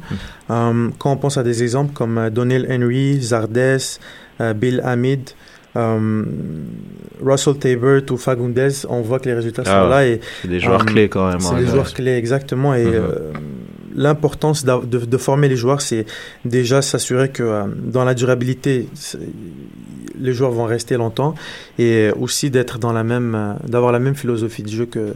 [0.50, 3.58] Euh, quand on pense à des exemples comme Donnell Henry, Zardes,
[4.40, 5.30] euh, Bill Hamid,
[7.22, 10.60] Russell Tabert ou Fagundes, on voit que les résultats Ah sont là et C'est des
[10.60, 11.40] joueurs clés quand même.
[11.40, 12.74] c'est en des joueurs clés, exactement.
[12.74, 13.32] Et euh,
[13.98, 16.06] l'importance de, former les joueurs, c'est
[16.44, 18.88] déjà s'assurer que euh, dans la durabilité,
[20.18, 21.34] les joueurs vont rester longtemps
[21.78, 25.14] et aussi d'être dans la même, euh, d'avoir la même philosophie de jeu que,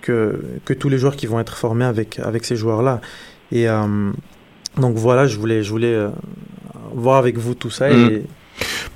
[0.00, 3.00] que, tous les joueurs qui vont être formés avec, avec ces joueurs-là.
[3.52, 4.10] Et euh,
[4.78, 5.96] donc voilà, je voulais, je voulais
[6.92, 7.90] voir avec vous tout ça.
[7.90, 8.24] Et,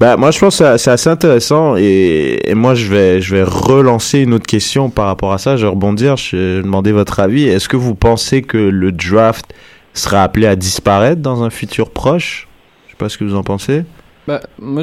[0.01, 4.21] Bah, moi, je pense que c'est- assez intéressant et, moi, je vais, je vais relancer
[4.21, 5.57] une autre question par rapport à ça.
[5.57, 7.45] Je vais rebondir, je vais demander votre avis.
[7.45, 9.47] Est-ce que vous pensez que le draft
[9.95, 12.47] sera appelé à disparaître dans un futur proche?
[12.87, 13.85] Je sais pas ce que vous en pensez.
[14.29, 14.83] Ben, moi,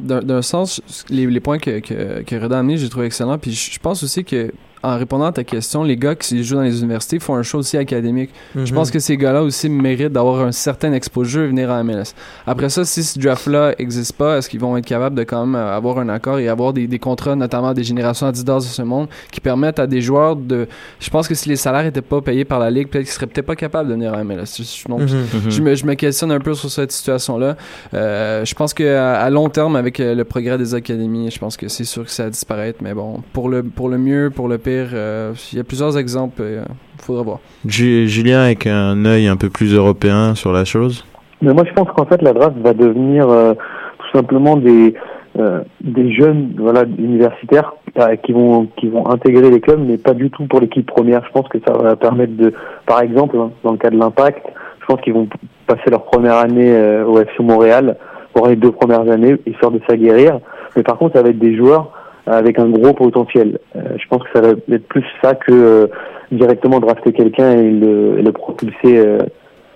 [0.00, 0.80] d'un sens,
[1.10, 3.36] les, points que, que, Reda a amenés, j'ai trouvé excellent.
[3.36, 4.50] Puis je pense aussi que,
[4.82, 7.58] en répondant à ta question, les gars qui jouent dans les universités font un show
[7.58, 8.30] aussi académique.
[8.54, 8.70] Je Mhm.
[8.72, 12.14] pense que ces gars-là aussi méritent d'avoir un certain exposure et venir à MLS.
[12.46, 15.54] Après ça, si ce draft-là n'existe pas, est-ce qu'ils vont être capables de quand même
[15.54, 18.82] euh, avoir un accord et avoir des, des contrats, notamment des générations Adidas de ce
[18.82, 20.66] monde, qui permettent à des joueurs de...
[21.00, 23.26] Je pense que si les salaires n'étaient pas payés par la Ligue, peut-être qu'ils seraient
[23.26, 24.56] peut-être pas capables de venir à MLS.
[24.58, 25.50] Je- je- donc, Mhm.
[25.50, 27.56] je me, je me questionne un peu sur cette situation-là.
[27.94, 31.56] Euh, je pense qu'à à long terme, avec euh, le progrès des académies, je pense
[31.56, 32.78] que c'est sûr que ça va disparaître.
[32.82, 35.96] Mais bon, pour le, pour le mieux, pour le pire, euh, il y a plusieurs
[35.98, 36.42] exemples.
[36.42, 36.64] Il
[37.04, 37.38] faudra voir.
[37.66, 41.04] Ju- Julien, avec un œil un peu plus européen sur la chose?
[41.40, 44.94] Mais moi, je pense qu'en fait, la draft va devenir euh, tout simplement des
[45.38, 50.12] euh, des jeunes, voilà, universitaires euh, qui vont qui vont intégrer les clubs, mais pas
[50.14, 51.24] du tout pour l'équipe première.
[51.26, 52.52] Je pense que ça va permettre de,
[52.86, 54.44] par exemple, hein, dans le cas de l'Impact,
[54.80, 55.28] je pense qu'ils vont
[55.66, 57.96] passer leur première année euh, au FC Montréal
[58.34, 60.38] pour les deux premières années, histoire de s'aguerrir.
[60.76, 61.90] Mais par contre, ça va être des joueurs
[62.26, 63.58] avec un gros potentiel.
[63.76, 65.86] Euh, je pense que ça va être plus ça que euh,
[66.30, 68.98] directement drafter quelqu'un et le, et le propulser.
[68.98, 69.18] euh,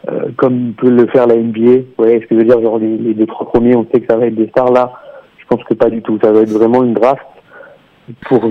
[0.09, 1.79] euh, comme peut le faire la NBA.
[1.79, 4.01] Vous voyez ce que je veux dire Genre les, les deux trois premiers, on sait
[4.01, 4.93] que ça va être des stars là.
[5.39, 6.17] Je pense que pas du tout.
[6.23, 7.23] Ça va être vraiment une draft
[8.29, 8.49] pour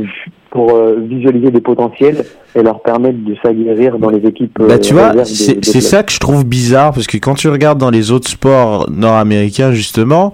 [0.52, 2.26] pour euh, visualiser des potentiels
[2.56, 4.58] et leur permettre de s'aguerrir dans les équipes.
[4.60, 7.78] Bah, euh, tu vois, c'est ça que je trouve bizarre parce que quand tu regardes
[7.80, 10.34] dans les autres sports nord-américains, justement,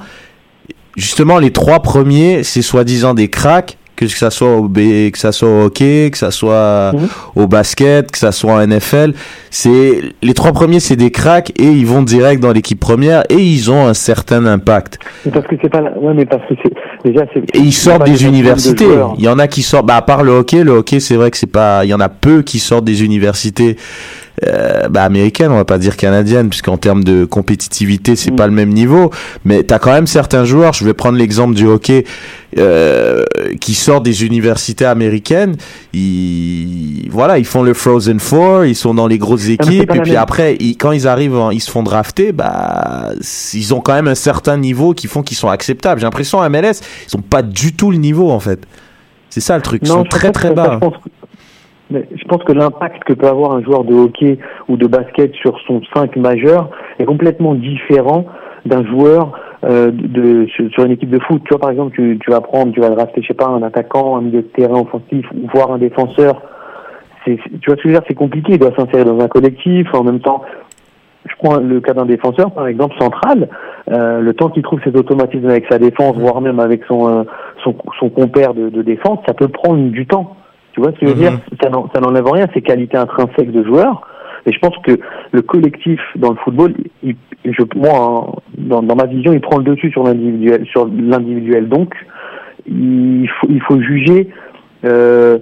[0.95, 5.31] justement, les trois premiers, c'est soi-disant des cracks, que ça soit au B, que ça
[5.31, 7.07] soit au hockey, que ça soit Mhm.
[7.35, 9.13] au basket, que ça soit en NFL.
[9.51, 13.35] C'est les trois premiers, c'est des cracks et ils vont direct dans l'équipe première et
[13.37, 14.97] ils ont un certain impact.
[15.23, 15.83] Mais parce que c'est pas.
[15.99, 16.73] Ouais, mais parce que c'est
[17.11, 17.41] déjà c'est.
[17.55, 18.85] Et ils sortent des universités.
[18.87, 19.01] de.
[19.19, 21.29] Il y en a qui sortent, bah, à part le hockey, le hockey, c'est vrai
[21.29, 23.77] que c'est pas, il y en a peu qui sortent des universités,
[24.47, 28.35] euh, bah, américaines, on va pas dire canadiennes, puisqu'en termes de compétitivité, c'est Mm.
[28.35, 29.11] pas le même niveau.
[29.45, 32.05] Mais t'as quand même certains joueurs, je vais prendre l'exemple du hockey,
[32.57, 33.23] euh,
[33.59, 35.55] qui sortent des universités américaines.
[35.93, 40.01] Ils, voilà, ils font le Frozen Four, ils sont dans les grosses Ah, équipes, et
[40.01, 43.09] puis après, ils- quand ils arrivent, en- ils se font drafter, bah,
[43.53, 45.99] ils ont quand même un certain niveau qui font qu'ils sont acceptables.
[46.01, 46.81] J'ai l'impression MLS,
[47.11, 48.61] ils ont pas du tout le niveau en fait.
[49.29, 50.71] C'est ça le truc, ils sont très très ça, bas.
[50.73, 51.09] Je pense, que-
[51.91, 55.59] je pense que l'impact que peut avoir un joueur de hockey ou de basket sur
[55.67, 56.69] son 5 majeur
[56.99, 58.25] est complètement différent
[58.65, 59.33] d'un joueur
[59.63, 61.41] euh, de, sur, une équipe de foot.
[61.45, 64.17] Tu vois, par exemple, tu, vas prendre, tu vas drafter, je sais pas, un attaquant,
[64.17, 66.41] un milieu de terrain offensif, voire un défenseur.
[67.25, 68.03] Tu vois ce que je veux dire?
[68.07, 68.53] C'est compliqué.
[68.53, 69.87] Il doit s'insérer dans un collectif.
[69.93, 70.43] En même temps,
[71.29, 73.49] je prends le cas d'un défenseur, par exemple, central,
[73.91, 77.23] euh, le temps qu'il trouve ses automatismes avec sa défense, voire même avec son, euh,
[77.63, 80.35] son, compère de défense, ça peut prendre du temps.
[80.73, 81.21] Tu vois ce que je veux Mhm.
[81.29, 81.39] dire?
[81.61, 84.07] Ça n'en- Ça n'enlève rien, ses qualités intrinsèques de joueur.
[84.45, 84.97] Et je pense que
[85.31, 87.15] le collectif dans le football, il,
[87.45, 90.65] je, moi, hein, dans, dans ma vision, il prend le dessus sur l'individuel.
[90.65, 91.93] Sur l'individuel, donc,
[92.67, 94.29] il faut, il faut juger.
[94.85, 95.37] Euh,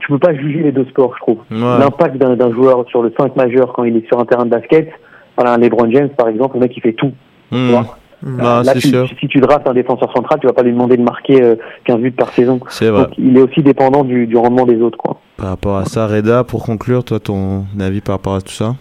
[0.00, 1.38] tu peux pas juger les deux sports, je trouve.
[1.50, 1.78] Ouais.
[1.78, 4.88] L'impact d'un joueur sur le 5 majeur quand il est sur un terrain de basket,
[5.36, 7.12] voilà, un LeBron James par exemple, le mec il fait tout.
[7.52, 7.96] Tu vois?
[8.24, 9.08] Non, Là, c'est tu- sûr.
[9.20, 11.98] si tu draftes un défenseur central, tu vas pas lui demander de marquer euh, 15
[12.00, 12.58] buts par saison.
[12.68, 13.04] C'est vrai.
[13.04, 15.20] Donc il est aussi dépendant du, du rendement des autres, quoi.
[15.36, 18.74] Par rapport à ça, Reda, pour conclure, toi, ton avis par rapport à tout ça?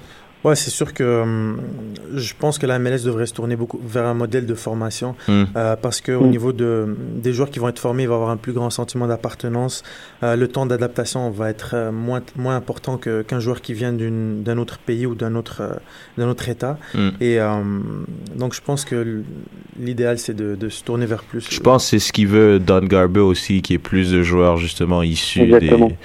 [0.43, 1.59] Ouais, c'est sûr que hum,
[2.15, 5.45] je pense que la MLS devrait se tourner beaucoup vers un modèle de formation Hmm.
[5.55, 6.29] euh, parce que au Mm.
[6.29, 9.07] niveau de, des joueurs qui vont être formés, il va avoir un plus grand sentiment
[9.07, 9.83] d'appartenance.
[10.23, 13.91] Euh, le temps d'adaptation va être euh, moins, moins important que- qu'un joueur qui vient
[13.93, 15.73] d'une- d'un autre pays ou d'un autre, euh,
[16.17, 16.77] d'un autre État.
[16.93, 17.09] Hmm.
[17.19, 17.61] Et euh,
[18.35, 19.23] donc, je pense que
[19.79, 21.45] l'idéal, c'est de, de se tourner vers plus.
[21.49, 24.57] Je pense que c'est ce qu'il veut Don Garber aussi, qui est plus de joueurs
[24.57, 25.87] justement issus Exactement.
[25.87, 25.95] des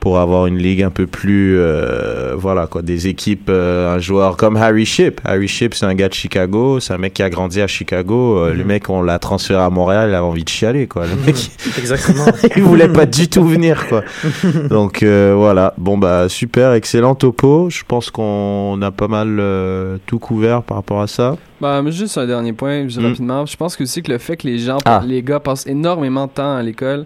[0.00, 4.36] pour avoir une ligue un peu plus euh, voilà quoi des équipes euh, un joueur
[4.36, 7.30] comme Harry Ship Harry Ship c'est un gars de Chicago c'est un mec qui a
[7.30, 8.66] grandi à Chicago Euh, le Mhm.
[8.66, 11.36] mec on l'a transféré à Montréal il avait envie de chialer quoi le mec
[11.78, 12.24] Exactement.
[12.56, 14.02] il voulait pas du tout venir quoi
[14.70, 19.98] donc euh, voilà bon bah super excellent topo je pense qu'on a pas mal euh,
[20.06, 23.04] tout couvert par rapport à ça Bah, juste un dernier point, juste Mm.
[23.06, 23.44] rapidement.
[23.46, 25.02] Je pense que aussi que le fait que les gens, Ah.
[25.06, 27.04] les gars passent énormément de temps à l'école,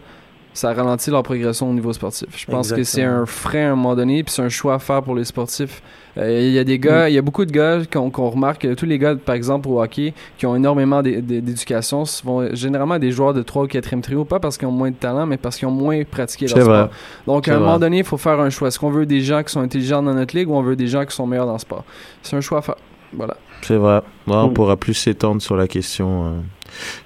[0.55, 2.29] ça ralentit leur progression au niveau sportif.
[2.37, 4.79] Je pense que c'est un frein à un moment donné, puis c'est un choix à
[4.79, 5.83] faire pour les sportifs.
[6.17, 8.73] Euh, Il y a des gars, il y a beaucoup de gars qu'on qu'on remarque,
[8.77, 13.01] tous les gars, par exemple, au hockey, qui ont énormément d'é- d'é- d'éducation, vont généralement
[13.01, 15.37] des joueurs de 3 ou 4e trio, pas parce qu'ils ont moins de talent, mais
[15.39, 16.65] parce qu'ils ont moins pratiqué leur vrai.
[16.65, 16.89] sport.
[17.27, 17.65] Donc, à un vrai.
[17.67, 18.69] moment donné, il faut faire un choix.
[18.69, 20.87] Est-ce qu'on veut des gens qui sont intelligents dans notre ligue ou on veut des
[20.87, 21.85] gens qui sont meilleurs dans le sport?
[22.23, 22.77] C'est un choix à faire.
[23.13, 23.37] Voilà.
[23.63, 24.01] C'est vrai.
[24.29, 24.53] On Mm.
[24.55, 26.27] pourra plus s'étendre sur la question.
[26.27, 26.31] euh.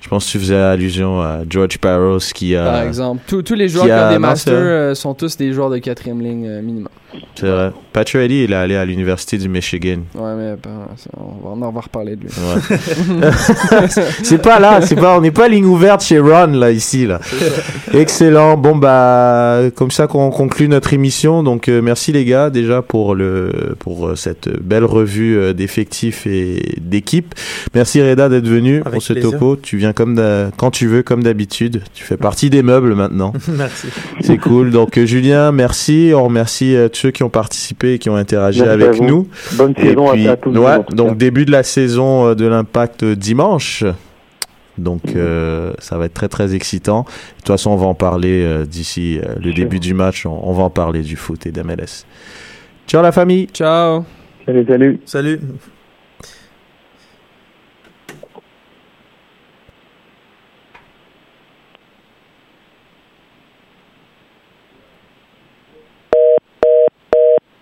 [0.01, 2.65] Je pense que tu faisais allusion à George Barrows qui a.
[2.65, 5.37] Par exemple, tous tous les joueurs qui qui, a- ont des masters euh, sont tous
[5.37, 6.89] des joueurs de quatrième ligne euh, minimum.
[7.35, 7.73] C'est vrai.
[7.93, 10.01] Patrick il est allé à l'université du Michigan.
[10.15, 10.55] Ouais, mais
[10.97, 12.29] ça, on, va, on va reparler de lui.
[12.29, 13.31] Ouais.
[14.23, 17.21] c'est pas là, c'est pas, on n'est pas ligne ouverte chez Ron là ici là.
[17.95, 18.57] Excellent.
[18.57, 21.43] Bon bah comme ça qu'on conclut notre émission.
[21.43, 26.27] Donc euh, merci les gars déjà pour le pour euh, cette belle revue euh, d'effectifs
[26.27, 27.35] et d'équipe.
[27.75, 29.31] Merci Reda d'être venu Avec pour ce plaisir.
[29.33, 29.58] topo.
[29.63, 30.21] Tu viens comme
[30.57, 31.83] quand tu veux comme d'habitude.
[31.95, 33.33] Tu fais partie des meubles maintenant.
[33.49, 33.89] Merci.
[34.21, 34.71] C'est cool.
[34.71, 36.13] Donc euh, Julien, merci.
[36.15, 39.29] On remercie euh, tous ceux qui ont participé et qui ont interagi Merci avec nous.
[39.55, 40.57] Bonne Et saison puis, à, à tous.
[40.57, 43.85] ouais, donc début de la saison euh, de l'Impact dimanche.
[44.79, 47.01] Donc euh, ça va être très très excitant.
[47.01, 50.25] De toute façon, on va en parler euh, d'ici euh, le début du match.
[50.25, 52.07] On, on va en parler du foot et d'MLS.
[52.87, 53.49] Ciao la famille.
[53.53, 54.05] Ciao!
[54.47, 55.01] Salut, salut.
[55.05, 55.41] Salut.